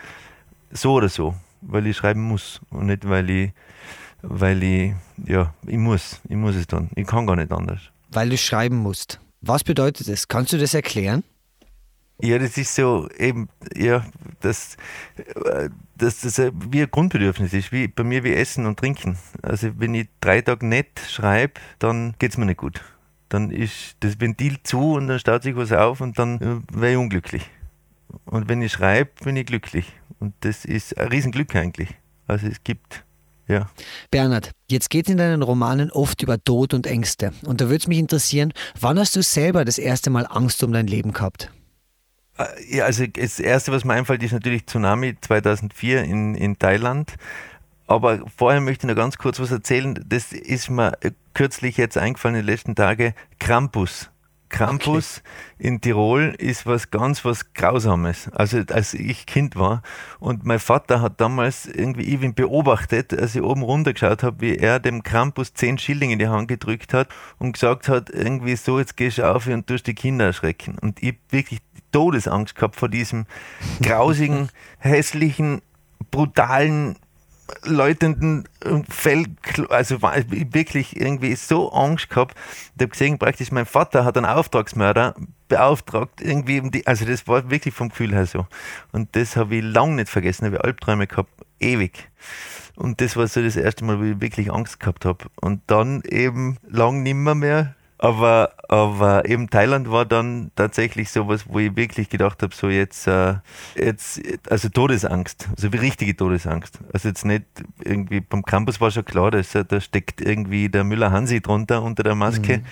[0.71, 3.51] so oder so, weil ich schreiben muss und nicht, weil ich,
[4.21, 4.93] weil ich,
[5.25, 6.89] ja, ich muss, ich muss es dann.
[6.95, 7.81] Ich kann gar nicht anders.
[8.11, 9.19] Weil du schreiben musst.
[9.45, 10.29] Was bedeutet das?
[10.29, 11.23] Kannst du das erklären?
[12.21, 14.05] Ja, das ist so eben, ja,
[14.39, 14.77] dass
[15.97, 19.17] das, das wie ein Grundbedürfnis ist, wie bei mir wie Essen und Trinken.
[19.41, 22.81] Also wenn ich drei Tage nicht schreibe, dann geht es mir nicht gut.
[23.27, 26.93] Dann ist das Ventil zu und dann staut sich was auf und dann äh, wäre
[26.93, 27.49] ich unglücklich.
[28.25, 29.91] Und wenn ich schreibe, bin ich glücklich.
[30.19, 31.89] Und das ist ein Riesenglück eigentlich.
[32.27, 33.03] Also es gibt
[33.47, 33.69] ja.
[34.11, 37.33] Bernhard, jetzt geht es in deinen Romanen oft über Tod und Ängste.
[37.45, 40.71] Und da würde es mich interessieren, wann hast du selber das erste Mal Angst um
[40.71, 41.51] dein Leben gehabt?
[42.37, 47.13] Äh, ja, also das Erste, was mir einfällt, ist natürlich Tsunami 2004 in, in Thailand.
[47.85, 49.99] Aber vorher möchte ich noch ganz kurz was erzählen.
[50.07, 50.93] Das ist mir
[51.33, 53.13] kürzlich jetzt eingefallen in den letzten Tagen.
[53.39, 54.09] Krampus.
[54.53, 55.21] Krampus
[55.57, 55.67] okay.
[55.67, 58.29] in Tirol ist was ganz was Grausames.
[58.33, 59.81] Also als ich Kind war
[60.19, 64.79] und mein Vater hat damals irgendwie ihn beobachtet, als ich oben runtergeschaut habe, wie er
[64.79, 68.95] dem Krampus zehn Schilling in die Hand gedrückt hat und gesagt hat, irgendwie so, jetzt
[68.95, 70.77] gehst du auf und tust die Kinder erschrecken.
[70.79, 71.59] Und ich wirklich
[71.91, 73.25] Todesangst gehabt vor diesem
[73.81, 75.61] grausigen, hässlichen,
[76.11, 76.95] brutalen
[77.63, 78.47] läutenden
[78.89, 79.25] Fell,
[79.69, 82.35] also wirklich irgendwie so Angst gehabt.
[82.75, 85.15] Ich habe gesehen, praktisch mein Vater hat einen Auftragsmörder
[85.47, 88.47] beauftragt, irgendwie die, also das war wirklich vom Gefühl her so.
[88.91, 92.09] Und das habe ich lange nicht vergessen, habe ich Albträume gehabt, ewig.
[92.75, 95.25] Und das war so das erste Mal, wo ich wirklich Angst gehabt habe.
[95.41, 101.59] Und dann eben lang nimmer mehr aber, aber eben Thailand war dann tatsächlich sowas, wo
[101.59, 103.35] ich wirklich gedacht habe, so jetzt, äh,
[103.75, 106.79] jetzt, also Todesangst, also wie richtige Todesangst.
[106.91, 107.45] Also jetzt nicht
[107.81, 112.15] irgendwie, beim Campus war schon klar, dass, da steckt irgendwie der Müller-Hansi drunter unter der
[112.15, 112.57] Maske.
[112.57, 112.65] Mhm.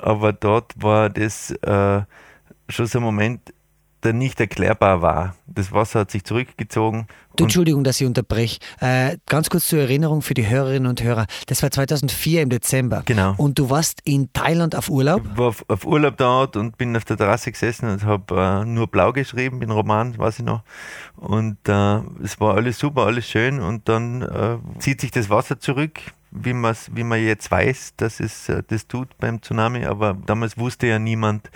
[0.00, 2.02] Aber dort war das äh,
[2.68, 3.54] schon so ein Moment,
[4.06, 5.34] der nicht erklärbar war.
[5.46, 7.08] Das Wasser hat sich zurückgezogen.
[7.38, 8.60] Entschuldigung, dass ich unterbreche.
[8.80, 11.26] Äh, ganz kurz zur Erinnerung für die Hörerinnen und Hörer.
[11.48, 13.02] Das war 2004 im Dezember.
[13.04, 13.34] Genau.
[13.36, 15.22] Und du warst in Thailand auf Urlaub?
[15.32, 18.64] Ich war auf, auf Urlaub dort und bin auf der Terrasse gesessen und habe äh,
[18.64, 20.62] nur blau geschrieben, den Roman, weiß ich noch.
[21.16, 23.60] Und äh, es war alles super, alles schön.
[23.60, 28.48] Und dann äh, zieht sich das Wasser zurück wie, wie man jetzt weiß, dass es
[28.48, 31.50] äh, das tut beim Tsunami, aber damals wusste ja niemand,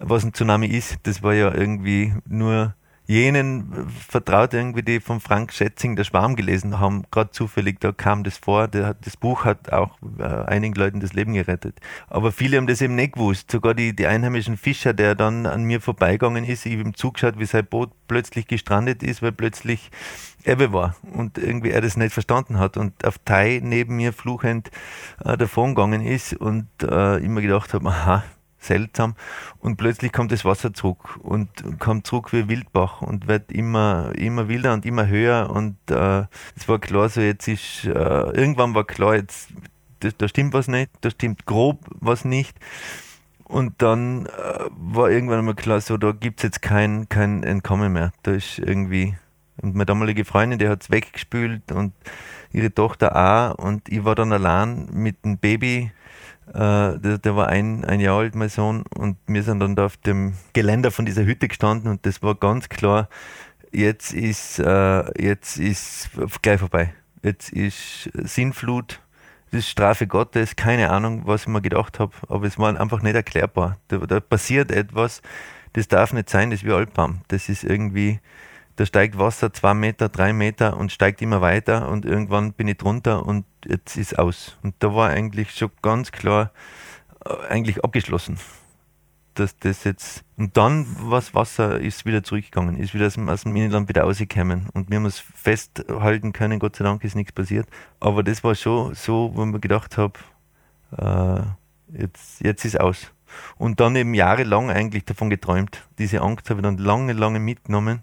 [0.00, 0.98] was ein Tsunami ist.
[1.04, 2.74] Das war ja irgendwie nur
[3.10, 8.22] jenen vertraut irgendwie, die von Frank Schätzing der Schwarm gelesen haben, gerade zufällig, da kam
[8.22, 11.80] das vor, der, das Buch hat auch äh, einigen Leuten das Leben gerettet.
[12.06, 15.64] Aber viele haben das eben nicht gewusst, sogar die, die einheimischen Fischer, der dann an
[15.64, 19.90] mir vorbeigegangen ist, ich habe ihm zugeschaut, wie sein Boot plötzlich gestrandet ist, weil plötzlich
[20.44, 24.70] Ebbe war und irgendwie er das nicht verstanden hat und auf Thai neben mir fluchend
[25.24, 28.22] äh, davongegangen ist und äh, immer gedacht habe, aha,
[28.60, 29.14] seltsam.
[29.58, 34.48] Und plötzlich kommt das Wasser zurück und kommt zurück wie Wildbach und wird immer, immer
[34.48, 35.50] wilder und immer höher.
[35.50, 36.24] Und äh,
[36.56, 39.48] es war klar, so jetzt ist, äh, irgendwann war klar, jetzt,
[40.00, 42.56] da, da stimmt was nicht, da stimmt grob was nicht.
[43.44, 44.30] Und dann äh,
[44.70, 48.12] war irgendwann mal klar, so da gibt es jetzt kein, kein Entkommen mehr.
[48.22, 49.16] Da ist irgendwie,
[49.60, 51.92] und meine damalige Freundin, die hat es weggespült und
[52.52, 53.58] ihre Tochter auch.
[53.58, 55.90] Und ich war dann allein mit dem Baby
[56.52, 59.96] der, der, war ein, ein Jahr alt, mein Sohn, und wir sind dann da auf
[59.96, 63.08] dem Geländer von dieser Hütte gestanden und das war ganz klar,
[63.72, 66.10] jetzt ist, äh, jetzt ist
[66.42, 66.92] gleich vorbei.
[67.22, 69.00] Jetzt ist Sinnflut,
[69.50, 73.02] das ist Strafe Gottes, keine Ahnung, was ich mir gedacht habe, aber es war einfach
[73.02, 73.78] nicht erklärbar.
[73.88, 75.22] Da, da passiert etwas,
[75.72, 77.20] das darf nicht sein, das ist wie Alpbam.
[77.28, 78.20] Das ist irgendwie,
[78.76, 82.78] da steigt Wasser zwei Meter, drei Meter und steigt immer weiter und irgendwann bin ich
[82.78, 84.56] drunter und jetzt ist aus.
[84.62, 86.52] Und da war eigentlich schon ganz klar
[87.24, 88.38] äh, eigentlich abgeschlossen.
[89.34, 93.42] Dass das jetzt und dann was Wasser ist wieder zurückgegangen, ist wieder aus dem, aus
[93.42, 97.32] dem Innenland wieder rausgekommen und wir haben es festhalten können, Gott sei Dank ist nichts
[97.32, 97.68] passiert.
[98.00, 100.18] Aber das war schon so, wo man gedacht habe,
[100.98, 103.12] äh, jetzt, jetzt ist aus.
[103.56, 105.86] Und dann eben jahrelang eigentlich davon geträumt.
[105.98, 108.02] Diese Angst habe ich dann lange, lange mitgenommen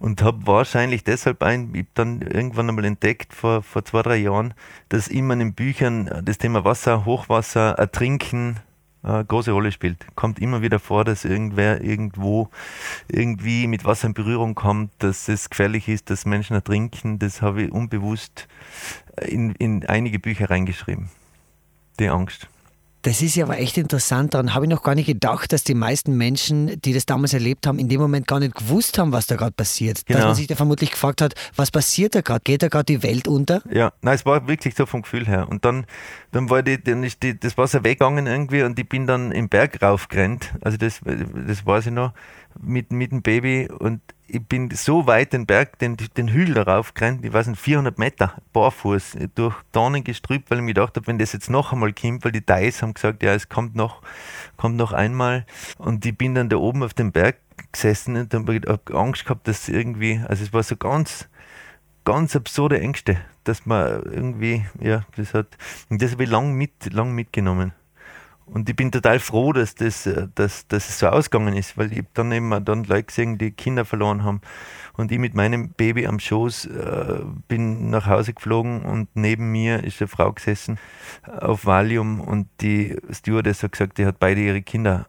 [0.00, 4.54] und habe wahrscheinlich deshalb ein, ich dann irgendwann einmal entdeckt vor, vor zwei, drei Jahren,
[4.88, 8.58] dass immer in den Büchern das Thema Wasser, Hochwasser, Ertrinken
[9.02, 10.04] eine große Rolle spielt.
[10.14, 12.48] Kommt immer wieder vor, dass irgendwer irgendwo
[13.08, 17.18] irgendwie mit Wasser in Berührung kommt, dass es gefährlich ist, dass Menschen ertrinken.
[17.18, 18.46] Das habe ich unbewusst
[19.26, 21.10] in, in einige Bücher reingeschrieben.
[21.98, 22.48] Die Angst.
[23.02, 24.34] Das ist ja aber echt interessant.
[24.34, 27.66] Daran habe ich noch gar nicht gedacht, dass die meisten Menschen, die das damals erlebt
[27.66, 30.04] haben, in dem Moment gar nicht gewusst haben, was da gerade passiert.
[30.06, 30.18] Genau.
[30.18, 32.40] Dass man sich da vermutlich gefragt hat, was passiert da gerade?
[32.44, 33.62] Geht da gerade die Welt unter?
[33.70, 35.48] Ja, nein, es war wirklich so vom Gefühl her.
[35.48, 35.86] Und dann,
[36.32, 39.48] dann war die, dann ist die, das Wasser weggegangen irgendwie und ich bin dann im
[39.48, 40.52] Berg raufgerannt.
[40.60, 42.12] Also das, das weiß ich noch,
[42.60, 44.00] mit, mit dem Baby und
[44.32, 47.98] ich bin so weit den Berg, den, den Hügel darauf gerannt, ich weiß nicht, 400
[47.98, 52.24] Meter barfuß durch Dornengestrüpp, weil ich mir gedacht habe, wenn das jetzt noch einmal kommt,
[52.24, 54.02] weil die Dais haben gesagt, ja, es kommt noch,
[54.56, 55.46] kommt noch einmal.
[55.78, 57.38] Und ich bin dann da oben auf dem Berg
[57.72, 58.60] gesessen und habe
[58.92, 61.28] Angst gehabt, dass irgendwie, also es war so ganz,
[62.04, 65.58] ganz absurde Ängste, dass man irgendwie, ja, das hat,
[65.88, 67.72] und das habe ich lang, mit, lang mitgenommen.
[68.52, 71.92] Und ich bin total froh, dass das, äh, dass, dass es so ausgegangen ist, weil
[71.92, 74.40] ich dann eben dann Leute gesehen, die Kinder verloren haben.
[74.94, 79.84] Und ich mit meinem Baby am Schoß äh, bin nach Hause geflogen und neben mir
[79.84, 80.78] ist eine Frau gesessen
[81.40, 85.06] auf Valium und die Stewardess hat gesagt, die hat beide ihre Kinder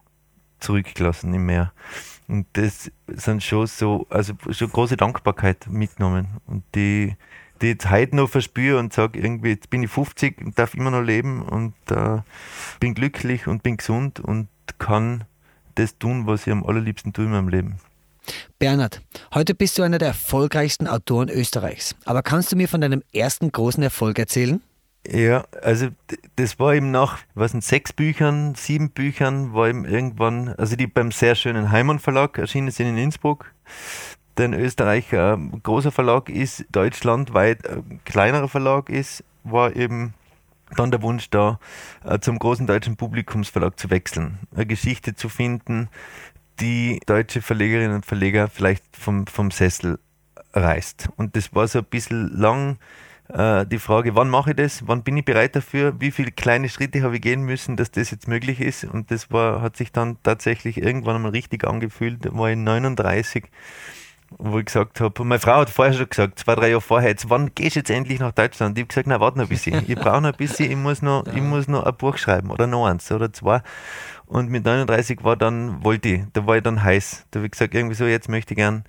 [0.60, 1.72] zurückgelassen im Meer.
[2.28, 6.28] Und das sind schon so, also schon große Dankbarkeit mitgenommen.
[6.46, 7.16] Und die,
[7.62, 10.90] die jetzt heute noch verspüre und sage, irgendwie, jetzt bin ich 50 und darf immer
[10.90, 12.20] noch leben und äh,
[12.80, 14.48] bin glücklich und bin gesund und
[14.78, 15.24] kann
[15.76, 17.76] das tun, was ich am allerliebsten tue in meinem Leben.
[18.58, 19.02] Bernhard,
[19.34, 21.96] heute bist du einer der erfolgreichsten Autoren Österreichs.
[22.04, 24.60] Aber kannst du mir von deinem ersten großen Erfolg erzählen?
[25.04, 25.88] Ja, also
[26.36, 30.86] das war eben nach, was sind sechs Büchern, sieben Büchern, war eben irgendwann, also die
[30.86, 33.52] beim sehr schönen Heimann Verlag erschienen sind in Innsbruck
[34.36, 40.14] der in Österreich ein großer Verlag ist, deutschlandweit ein kleinerer Verlag ist, war eben
[40.76, 41.58] dann der Wunsch da,
[42.04, 45.88] äh, zum großen deutschen Publikumsverlag zu wechseln, eine Geschichte zu finden,
[46.60, 49.98] die deutsche Verlegerinnen und Verleger vielleicht vom, vom Sessel
[50.54, 51.08] reißt.
[51.16, 52.78] Und das war so ein bisschen lang
[53.28, 56.68] äh, die Frage, wann mache ich das, wann bin ich bereit dafür, wie viele kleine
[56.68, 58.84] Schritte habe ich gehen müssen, dass das jetzt möglich ist.
[58.84, 63.44] Und das war, hat sich dann tatsächlich irgendwann einmal richtig angefühlt, da war ich 39
[64.38, 67.30] wo ich gesagt habe, meine Frau hat vorher schon gesagt, zwei, drei Jahre vorher, jetzt,
[67.30, 68.76] wann gehst du jetzt endlich nach Deutschland?
[68.76, 69.84] Ich habe gesagt, na, warte noch ein bisschen.
[69.86, 72.66] Ich brauche noch ein bisschen, ich muss noch, ich muss noch ein Buch schreiben oder
[72.66, 73.62] noch eins oder zwei.
[74.26, 77.26] Und mit 39 war dann, wollte ich, da war ich dann heiß.
[77.30, 78.84] Da habe ich gesagt, irgendwie so, jetzt möchte ich gern,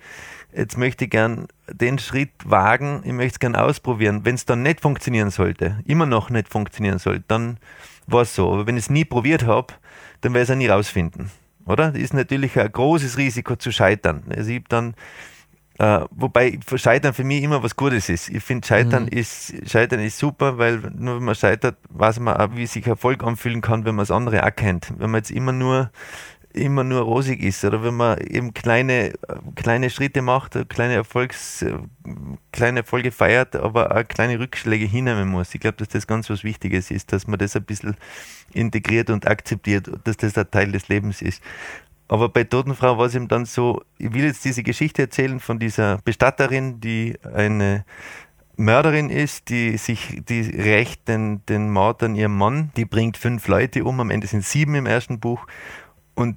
[0.54, 4.24] jetzt möchte ich gern den Schritt wagen, ich möchte es gern ausprobieren.
[4.24, 7.58] Wenn es dann nicht funktionieren sollte, immer noch nicht funktionieren sollte, dann
[8.06, 8.52] war es so.
[8.52, 9.74] Aber wenn ich es nie probiert habe,
[10.20, 11.30] dann werde ich es auch nie rausfinden.
[11.66, 11.92] Oder?
[11.92, 14.22] Das ist natürlich ein großes Risiko zu scheitern.
[14.34, 14.94] Also ich habe dann
[15.76, 18.28] Uh, wobei Scheitern für mich immer was Gutes ist.
[18.28, 19.18] Ich finde, Scheitern, mhm.
[19.18, 23.24] ist, Scheitern ist super, weil nur wenn man scheitert, weiß man auch, wie sich Erfolg
[23.24, 24.92] anfühlen kann, wenn man das andere auch kennt.
[24.98, 25.90] Wenn man jetzt immer nur
[26.54, 29.12] immer nur rosig ist oder wenn man eben kleine,
[29.56, 31.64] kleine Schritte macht, kleine Erfolgs,
[32.52, 35.54] kleine Erfolge feiert, aber auch kleine Rückschläge hinnehmen muss.
[35.54, 37.96] Ich glaube, dass das ganz was Wichtiges ist, dass man das ein bisschen
[38.52, 41.42] integriert und akzeptiert, dass das ein Teil des Lebens ist.
[42.08, 45.58] Aber bei Totenfrau war es eben dann so, ich will jetzt diese Geschichte erzählen von
[45.58, 47.84] dieser Bestatterin, die eine
[48.56, 53.48] Mörderin ist, die sich, die rächt den, den Mord an ihrem Mann, die bringt fünf
[53.48, 55.46] Leute um, am Ende sind sieben im ersten Buch.
[56.14, 56.36] Und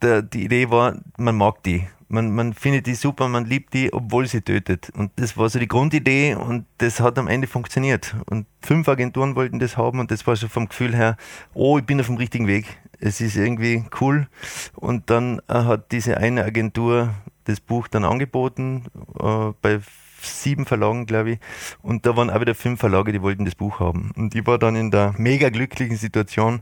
[0.00, 1.86] der, die Idee war, man mag die.
[2.08, 4.90] Man, man findet die super, man liebt die, obwohl sie tötet.
[4.96, 8.16] Und das war so die Grundidee und das hat am Ende funktioniert.
[8.28, 11.16] Und fünf Agenturen wollten das haben und das war schon vom Gefühl her,
[11.54, 12.78] oh, ich bin auf dem richtigen Weg.
[13.00, 14.28] Es ist irgendwie cool.
[14.74, 18.84] Und dann äh, hat diese eine Agentur das Buch dann angeboten
[19.18, 19.80] äh, bei
[20.22, 21.38] sieben Verlagen, glaube ich.
[21.82, 24.12] Und da waren auch wieder fünf Verlage, die wollten das Buch haben.
[24.16, 26.60] Und ich war dann in der mega glücklichen Situation,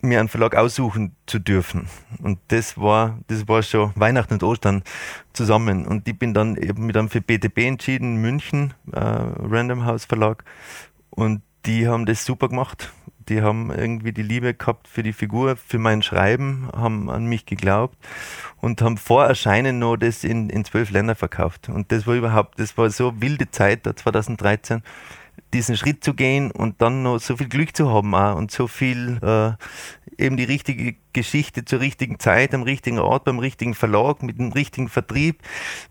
[0.00, 1.88] mir einen Verlag aussuchen zu dürfen.
[2.22, 4.84] Und das war, das war schon Weihnachten und Ostern
[5.32, 5.86] zusammen.
[5.86, 10.44] Und ich bin dann eben mit einem für BTB entschieden, München, äh, Random House Verlag.
[11.10, 12.92] Und die haben das super gemacht.
[13.28, 17.46] Die haben irgendwie die Liebe gehabt für die Figur, für mein Schreiben, haben an mich
[17.46, 17.96] geglaubt
[18.60, 21.68] und haben vor Erscheinen noch das in, in zwölf Länder verkauft.
[21.68, 24.82] Und das war überhaupt, das war so wilde Zeit da 2013
[25.52, 28.66] diesen Schritt zu gehen und dann noch so viel Glück zu haben auch und so
[28.66, 29.52] viel äh,
[30.22, 34.52] eben die richtige Geschichte zur richtigen Zeit, am richtigen Ort, beim richtigen Verlag, mit dem
[34.52, 35.42] richtigen Vertrieb,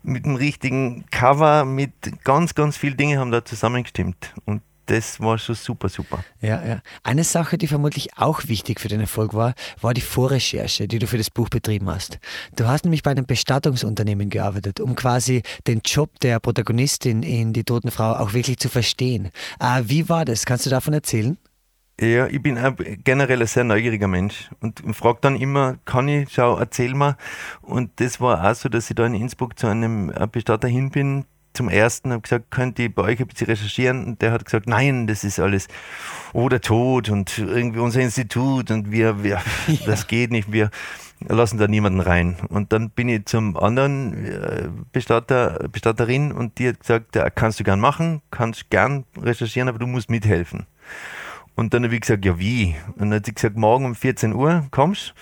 [0.02, 1.92] mit dem richtigen Cover, mit
[2.24, 4.34] ganz, ganz vielen Dingen haben da zusammengestimmt.
[4.44, 6.24] Und das war schon super, super.
[6.40, 6.82] Ja, ja.
[7.02, 11.06] Eine Sache, die vermutlich auch wichtig für den Erfolg war, war die Vorrecherche, die du
[11.06, 12.18] für das Buch betrieben hast.
[12.56, 17.64] Du hast nämlich bei einem Bestattungsunternehmen gearbeitet, um quasi den Job der Protagonistin in Die
[17.64, 19.30] Toten Frau auch wirklich zu verstehen.
[19.60, 20.44] Äh, wie war das?
[20.44, 21.38] Kannst du davon erzählen?
[22.00, 22.58] Ja, ich bin
[23.04, 27.16] generell ein sehr neugieriger Mensch und frage dann immer, kann ich, schau, erzähl mal.
[27.62, 31.24] Und das war auch so, dass ich da in Innsbruck zu einem Bestatter hin bin,
[31.54, 34.04] zum ersten, habe gesagt, könnt ihr bei euch ein bisschen recherchieren?
[34.04, 35.68] Und der hat gesagt, nein, das ist alles,
[36.32, 39.76] oh, der Tod und irgendwie unser Institut und wir, wir ja.
[39.86, 40.70] das geht nicht, wir
[41.20, 42.36] lassen da niemanden rein.
[42.48, 47.60] Und dann bin ich zum anderen äh, Bestatter, Bestatterin und die hat gesagt, ja, kannst
[47.60, 50.66] du gern machen, kannst gern recherchieren, aber du musst mithelfen.
[51.54, 52.74] Und dann habe ich gesagt, ja wie?
[52.96, 55.14] Und dann hat sie gesagt, morgen um 14 Uhr kommst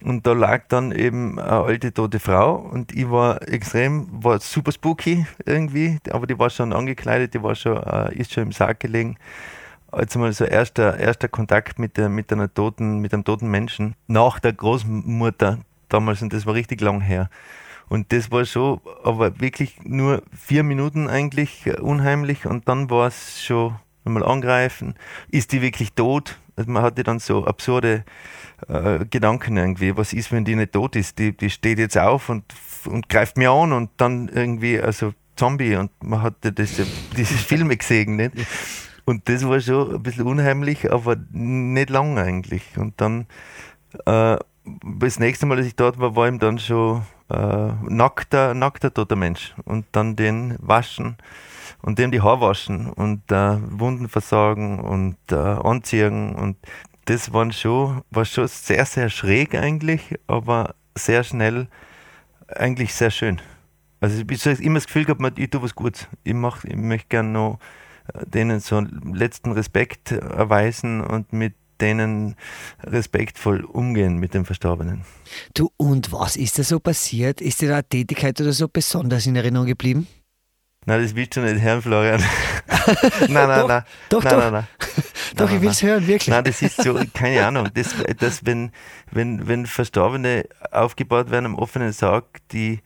[0.00, 4.72] und da lag dann eben eine alte tote Frau und ich war extrem, war super
[4.72, 8.80] spooky irgendwie, aber die war schon angekleidet, die war schon, äh, ist schon im Sarg
[8.80, 9.16] gelegen.
[9.94, 13.94] Jetzt mal so erster, erster Kontakt mit, der, mit einer toten, mit einem toten Menschen
[14.06, 15.58] nach der Großmutter
[15.90, 17.28] damals und das war richtig lang her.
[17.90, 23.44] Und das war schon, aber wirklich nur vier Minuten eigentlich unheimlich und dann war es
[23.44, 23.74] schon
[24.04, 24.94] mal angreifen.
[25.28, 26.38] Ist die wirklich tot?
[26.56, 28.04] Also man hatte dann so absurde
[28.68, 29.96] äh, Gedanken irgendwie.
[29.96, 31.18] Was ist, wenn die nicht tot ist?
[31.18, 32.44] Die, die steht jetzt auf und,
[32.86, 36.80] und greift mir an und dann irgendwie, also Zombie und man hatte das,
[37.16, 38.32] diese Filme gesehen, nicht?
[39.04, 42.62] Und das war schon ein bisschen unheimlich, aber nicht lang eigentlich.
[42.76, 43.26] Und dann,
[44.06, 44.36] äh,
[44.98, 49.16] das nächste Mal, als ich dort war, war ihm dann schon äh, nackter, nackter toter
[49.16, 49.54] Mensch.
[49.64, 51.16] Und dann den waschen
[51.82, 56.56] und dem die Haare waschen und äh, Wunden versorgen und äh, anziehen und
[57.04, 61.68] das waren schon, war schon sehr, sehr schräg eigentlich, aber sehr schnell
[62.48, 63.40] eigentlich sehr schön.
[64.00, 66.08] Also ich habe immer das Gefühl gehabt, ich tue was Gutes.
[66.24, 67.58] Ich, mach, ich möchte gerne noch
[68.12, 72.36] äh, denen so einen letzten Respekt erweisen und mit denen
[72.82, 75.04] respektvoll umgehen mit dem Verstorbenen.
[75.54, 77.40] Du, und was ist da so passiert?
[77.40, 80.06] Ist dir da eine Tätigkeit oder so besonders in Erinnerung geblieben?
[80.84, 82.20] Nein, das willst du nicht hören, Florian.
[83.28, 83.84] nein, nein, doch, nein.
[84.08, 84.40] Doch, nein, doch.
[84.40, 84.66] Nein, nein.
[85.36, 86.28] Doch, ich will es hören, wirklich.
[86.28, 87.70] Nein, das ist so, keine Ahnung.
[87.72, 88.70] Das, das, wenn,
[89.10, 92.80] wenn, wenn Verstorbene aufgebaut werden am offenen Sarg, die,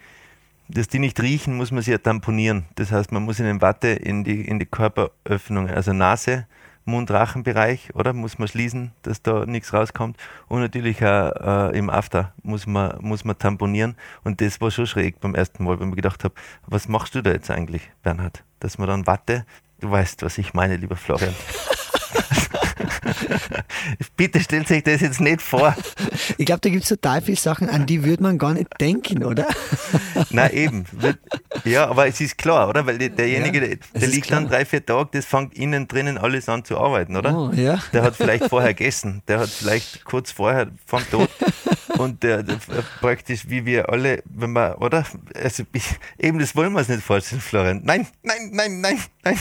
[0.68, 2.66] dass die nicht riechen, muss man sie ja tamponieren.
[2.76, 6.46] Das heißt, man muss ihnen Watte in die, in die Körperöffnungen, also Nase,
[6.86, 8.12] Mund-Rachenbereich, oder?
[8.12, 10.16] Muss man schließen, dass da nichts rauskommt.
[10.48, 13.96] Und natürlich auch äh, im After muss man, muss man tamponieren.
[14.24, 16.34] Und das war schon schräg beim ersten Mal, wenn ich gedacht habe,
[16.66, 18.44] was machst du da jetzt eigentlich, Bernhard?
[18.60, 19.44] Dass man dann Watte,
[19.80, 21.34] du weißt, was ich meine, lieber Florian.
[24.16, 25.74] Bitte stellt sich das jetzt nicht vor.
[26.38, 29.24] Ich glaube, da gibt es total viele Sachen, an die würde man gar nicht denken,
[29.24, 29.46] oder?
[30.30, 30.84] Na eben.
[31.64, 32.86] Ja, aber es ist klar, oder?
[32.86, 34.40] Weil derjenige, ja, der, liegt klar.
[34.40, 37.36] dann drei, vier Tage, das fängt innen drinnen alles an zu arbeiten, oder?
[37.36, 37.78] Oh, ja.
[37.92, 41.30] Der hat vielleicht vorher gegessen, der hat vielleicht kurz vorher vom Tod
[41.98, 42.58] und der, der,
[43.00, 45.04] praktisch wie wir alle, wenn man, oder?
[45.34, 45.64] Also
[46.18, 47.80] eben, das wollen wir uns nicht vorstellen, Florian.
[47.84, 49.38] Nein, nein, nein, nein, nein.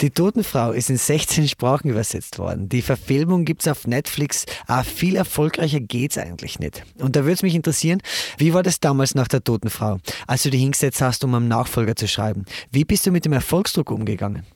[0.00, 2.68] Die Totenfrau ist in 16 Sprachen übersetzt worden.
[2.68, 4.46] Die Verfilmung gibt es auf Netflix.
[4.68, 6.84] Aber viel erfolgreicher geht es eigentlich nicht.
[6.98, 8.00] Und da würde es mich interessieren,
[8.36, 11.96] wie war das damals nach der Totenfrau, als du dich hingesetzt hast, um einen Nachfolger
[11.96, 12.44] zu schreiben?
[12.70, 14.46] Wie bist du mit dem Erfolgsdruck umgegangen?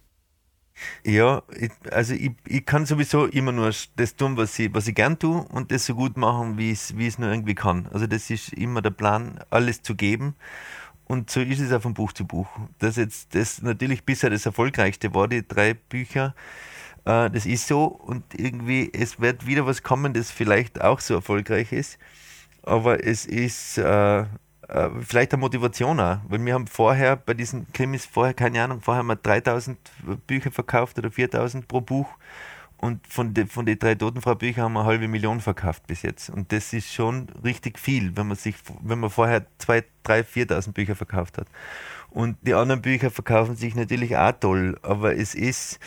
[1.05, 4.95] Ja, ich, also ich, ich kann sowieso immer nur das tun, was ich, was ich
[4.95, 7.89] gern tue und das so gut machen, wie ich es nur irgendwie kann.
[7.93, 10.35] Also das ist immer der Plan, alles zu geben.
[11.05, 12.49] Und so ist es auch von Buch zu Buch.
[12.79, 16.35] Das jetzt das natürlich bisher das erfolgreichste war, die drei Bücher.
[17.05, 21.15] Äh, das ist so und irgendwie, es wird wieder was kommen, das vielleicht auch so
[21.15, 21.99] erfolgreich ist.
[22.63, 24.27] Aber es ist äh, äh,
[25.01, 29.01] vielleicht eine Motivation auch, weil wir haben vorher bei diesen Krimis, vorher, keine Ahnung, vorher
[29.01, 29.79] haben wir 3000
[30.27, 32.09] Bücher verkauft oder 4000 pro Buch
[32.83, 36.31] und von den von die drei Totenfrau-Büchern haben wir eine halbe Million verkauft bis jetzt.
[36.31, 40.73] Und das ist schon richtig viel, wenn man sich, wenn man vorher 2, 3, 4.000
[40.73, 41.47] Bücher verkauft hat.
[42.11, 45.79] Und die anderen Bücher verkaufen sich natürlich auch toll, aber es ist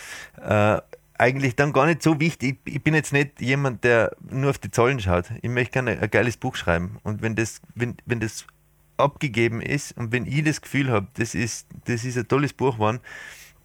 [0.42, 0.80] äh,
[1.18, 2.60] eigentlich dann gar nicht so wichtig.
[2.64, 5.26] Ich, ich, bin jetzt nicht jemand, der nur auf die Zahlen schaut.
[5.42, 6.98] Ich möchte gerne ein geiles Buch schreiben.
[7.04, 8.48] Und wenn das, wenn, wenn das
[8.96, 12.76] abgegeben ist und wenn ich das Gefühl habe, das ist, das ist ein tolles Buch
[12.76, 13.02] geworden,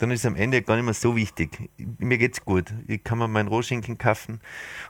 [0.00, 1.70] dann ist es am Ende gar nicht mehr so wichtig.
[1.98, 2.72] Mir geht es gut.
[2.86, 4.40] Ich kann mir meinen Rohschinken kaufen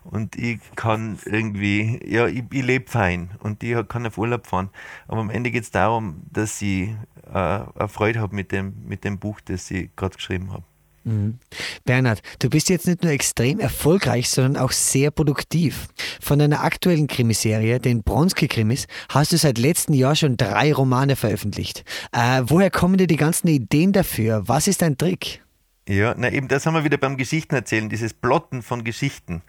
[0.05, 4.71] und ich kann irgendwie, ja, ich, ich lebe fein und ich kann auf Urlaub fahren.
[5.09, 6.91] Aber am Ende geht es darum, dass ich
[7.27, 10.70] äh, eine Freude habe mit dem, mit dem Buch, das ich gerade geschrieben habe.
[11.05, 11.39] Mhm.
[11.85, 15.89] Bernhard, du bist jetzt nicht nur extrem erfolgreich, sondern auch sehr produktiv.
[16.21, 21.85] Von deiner aktuellen Krimiserie, den Bronski-Krimis, hast du seit letztem Jahr schon drei Romane veröffentlicht.
[22.13, 24.43] Äh, woher kommen dir die ganzen Ideen dafür?
[24.47, 25.43] Was ist dein Trick?
[25.89, 29.43] Ja, na eben, das haben wir wieder beim Geschichten erzählen, dieses Plotten von Geschichten.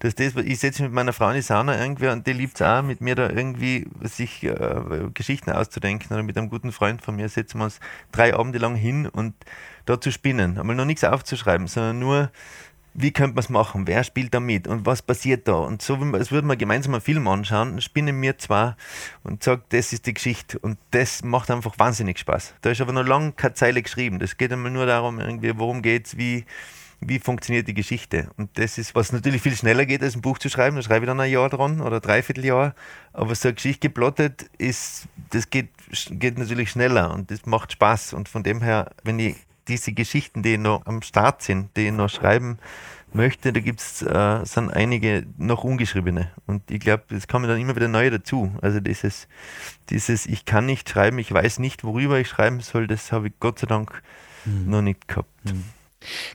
[0.00, 2.56] Das das, ich setze mich mit meiner Frau in die Sauna irgendwie und die liebt
[2.56, 6.12] es auch, mit mir da irgendwie sich äh, Geschichten auszudenken.
[6.12, 7.80] Oder mit einem guten Freund von mir setzen wir uns
[8.12, 9.34] drei Abende lang hin und
[9.86, 10.58] da zu spinnen.
[10.58, 12.30] Einmal noch nichts aufzuschreiben, sondern nur,
[12.98, 13.86] wie könnte man es machen?
[13.86, 14.66] Wer spielt da mit?
[14.66, 15.54] Und was passiert da?
[15.54, 18.76] Und so, als würden wir gemeinsam einen Film anschauen, spinnen wir zwar
[19.22, 20.58] und sagen, das ist die Geschichte.
[20.58, 22.54] Und das macht einfach wahnsinnig Spaß.
[22.62, 24.18] Da ist aber noch lange keine Zeile geschrieben.
[24.18, 26.46] Das geht einmal nur darum, irgendwie, worum geht es, wie,
[27.00, 28.30] wie funktioniert die Geschichte.
[28.38, 30.76] Und das ist, was natürlich viel schneller geht, als ein Buch zu schreiben.
[30.76, 32.74] Da schreibe ich dann ein Jahr dran oder dreiviertel Jahr.
[33.12, 35.68] Aber so eine Geschichte geplottet ist, das geht,
[36.10, 38.14] geht natürlich schneller und das macht Spaß.
[38.14, 39.36] Und von dem her, wenn ich
[39.68, 42.58] diese Geschichten, die noch am Start sind, die ich noch schreiben
[43.12, 46.30] möchte, da gibt's, äh, sind einige noch ungeschriebene.
[46.46, 48.54] Und ich glaube, es kommen dann immer wieder neue dazu.
[48.62, 49.28] Also dieses,
[49.90, 53.34] dieses, ich kann nicht schreiben, ich weiß nicht, worüber ich schreiben soll, das habe ich
[53.40, 54.02] Gott sei Dank
[54.44, 54.70] hm.
[54.70, 55.50] noch nicht gehabt.
[55.50, 55.64] Hm.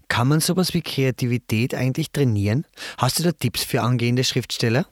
[0.07, 2.65] Kann man sowas wie Kreativität eigentlich trainieren?
[2.97, 4.86] Hast du da Tipps für angehende Schriftsteller?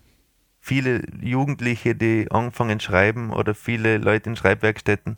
[0.62, 5.18] Viele Jugendliche, die anfangen schreiben oder viele Leute in Schreibwerkstätten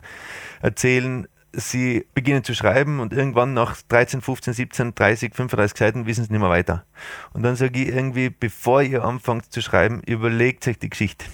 [0.62, 6.24] erzählen, sie beginnen zu schreiben und irgendwann nach 13, 15, 17, 30, 35 Seiten wissen
[6.24, 6.84] sie nicht mehr weiter.
[7.32, 11.26] Und dann sage ich irgendwie, bevor ihr anfangt zu schreiben, überlegt euch die Geschichte.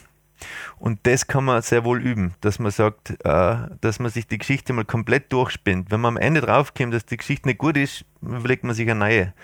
[0.78, 4.38] Und das kann man sehr wohl üben, dass man sagt, äh, dass man sich die
[4.38, 5.90] Geschichte mal komplett durchspinnt.
[5.90, 9.00] Wenn man am Ende draufkommt, dass die Geschichte nicht gut ist, überlegt man sich eine
[9.00, 9.34] neue.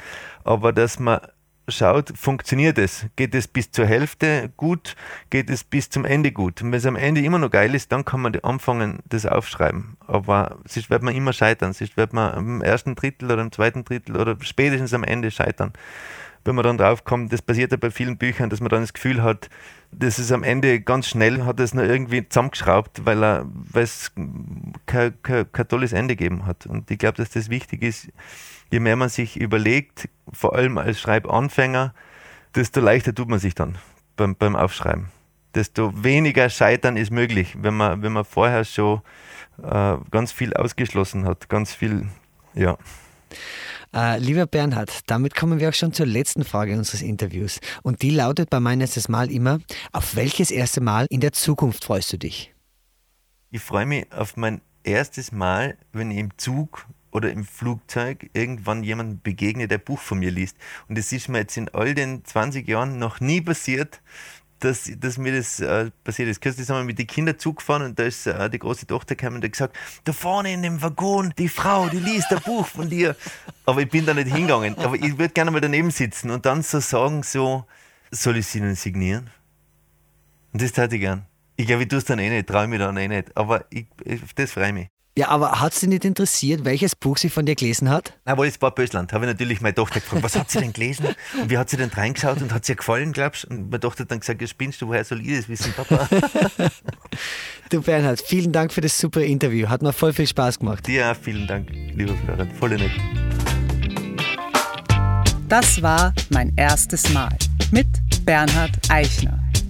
[0.45, 1.21] Aber dass man
[1.69, 3.07] schaut, funktioniert es?
[3.17, 4.97] Geht es bis zur Hälfte gut?
[5.31, 6.63] Geht es bis zum Ende gut?
[6.63, 9.97] Und wenn es am Ende immer noch geil ist, dann kann man anfangen, das aufschreiben.
[10.07, 11.73] Aber sonst wird man immer scheitern.
[11.73, 15.73] Sonst wird man im ersten Drittel oder im zweiten Drittel oder spätestens am Ende scheitern.
[16.45, 19.23] Wenn man dann draufkommt, das passiert ja bei vielen Büchern, dass man dann das Gefühl
[19.23, 19.49] hat,
[19.91, 24.13] das ist am Ende ganz schnell, hat es nur irgendwie zusammengeschraubt, weil, er, es
[24.85, 26.67] kein, kein, kein tolles Ende gegeben hat.
[26.67, 28.09] Und ich glaube, dass das wichtig ist,
[28.71, 31.95] je mehr man sich überlegt, vor allem als Schreibanfänger,
[32.55, 33.79] desto leichter tut man sich dann
[34.17, 35.09] beim, beim Aufschreiben.
[35.55, 39.03] Desto weniger Scheitern ist möglich, wenn man, wenn man vorher schon
[39.63, 42.09] äh, ganz viel ausgeschlossen hat, ganz viel,
[42.55, 42.77] ja.
[43.95, 47.61] Äh, lieber Bernhard, damit kommen wir auch schon zur letzten Frage unseres Interviews.
[47.83, 49.61] Und die lautet bei meinem erstes Mal immer,
[49.93, 52.53] auf welches erste Mal in der Zukunft freust du dich?
[53.51, 58.83] Ich freue mich auf mein erstes Mal, wenn ich im Zug oder im Flugzeug irgendwann
[58.83, 60.57] jemand begegne, der Buch von mir liest.
[60.89, 64.03] Und es ist mir jetzt in all den 20 Jahren noch nie passiert,
[64.59, 66.41] dass, dass mir das äh, passiert ist.
[66.41, 69.37] Kürzlich sind wir mit den Kindern zugefahren und da ist äh, die große Tochter gekommen
[69.37, 72.91] und hat gesagt, da vorne in dem Waggon, die Frau, die liest ein Buch von
[72.91, 73.15] dir.
[73.65, 74.77] Aber ich bin da nicht hingegangen.
[74.79, 77.65] Aber ich würde gerne mal daneben sitzen und dann so sagen, so,
[78.11, 79.31] soll ich sie Ihnen signieren?
[80.53, 81.27] Und das tat ich gern.
[81.57, 83.37] Ich glaube, ich tue es dann eh nicht, traue mich dann eh nicht.
[83.37, 83.87] Aber ich,
[84.35, 84.94] das freue mich.
[85.17, 88.15] Ja, aber hat sie nicht interessiert, welches Buch sie von dir gelesen hat?
[88.25, 89.13] Na, weil es war Bösland.
[89.13, 91.07] Habe ich natürlich meine Tochter gefragt, was hat sie denn gelesen?
[91.41, 93.51] Und wie hat sie denn reingeschaut und hat sie ihr gefallen, glaubst du?
[93.51, 96.09] Und meine Tochter hat dann gesagt, spinnst du, woher soll ich das wissen, Papa?
[97.71, 99.69] du Bernhard, vielen Dank für das super Interview.
[99.69, 100.85] Hat mir voll viel Spaß gemacht.
[100.85, 102.51] Dir auch vielen Dank, lieber Florian.
[102.57, 102.91] Voll nett.
[105.49, 107.37] Das war mein erstes Mal
[107.71, 107.87] mit
[108.25, 109.44] Bernhard Eichner.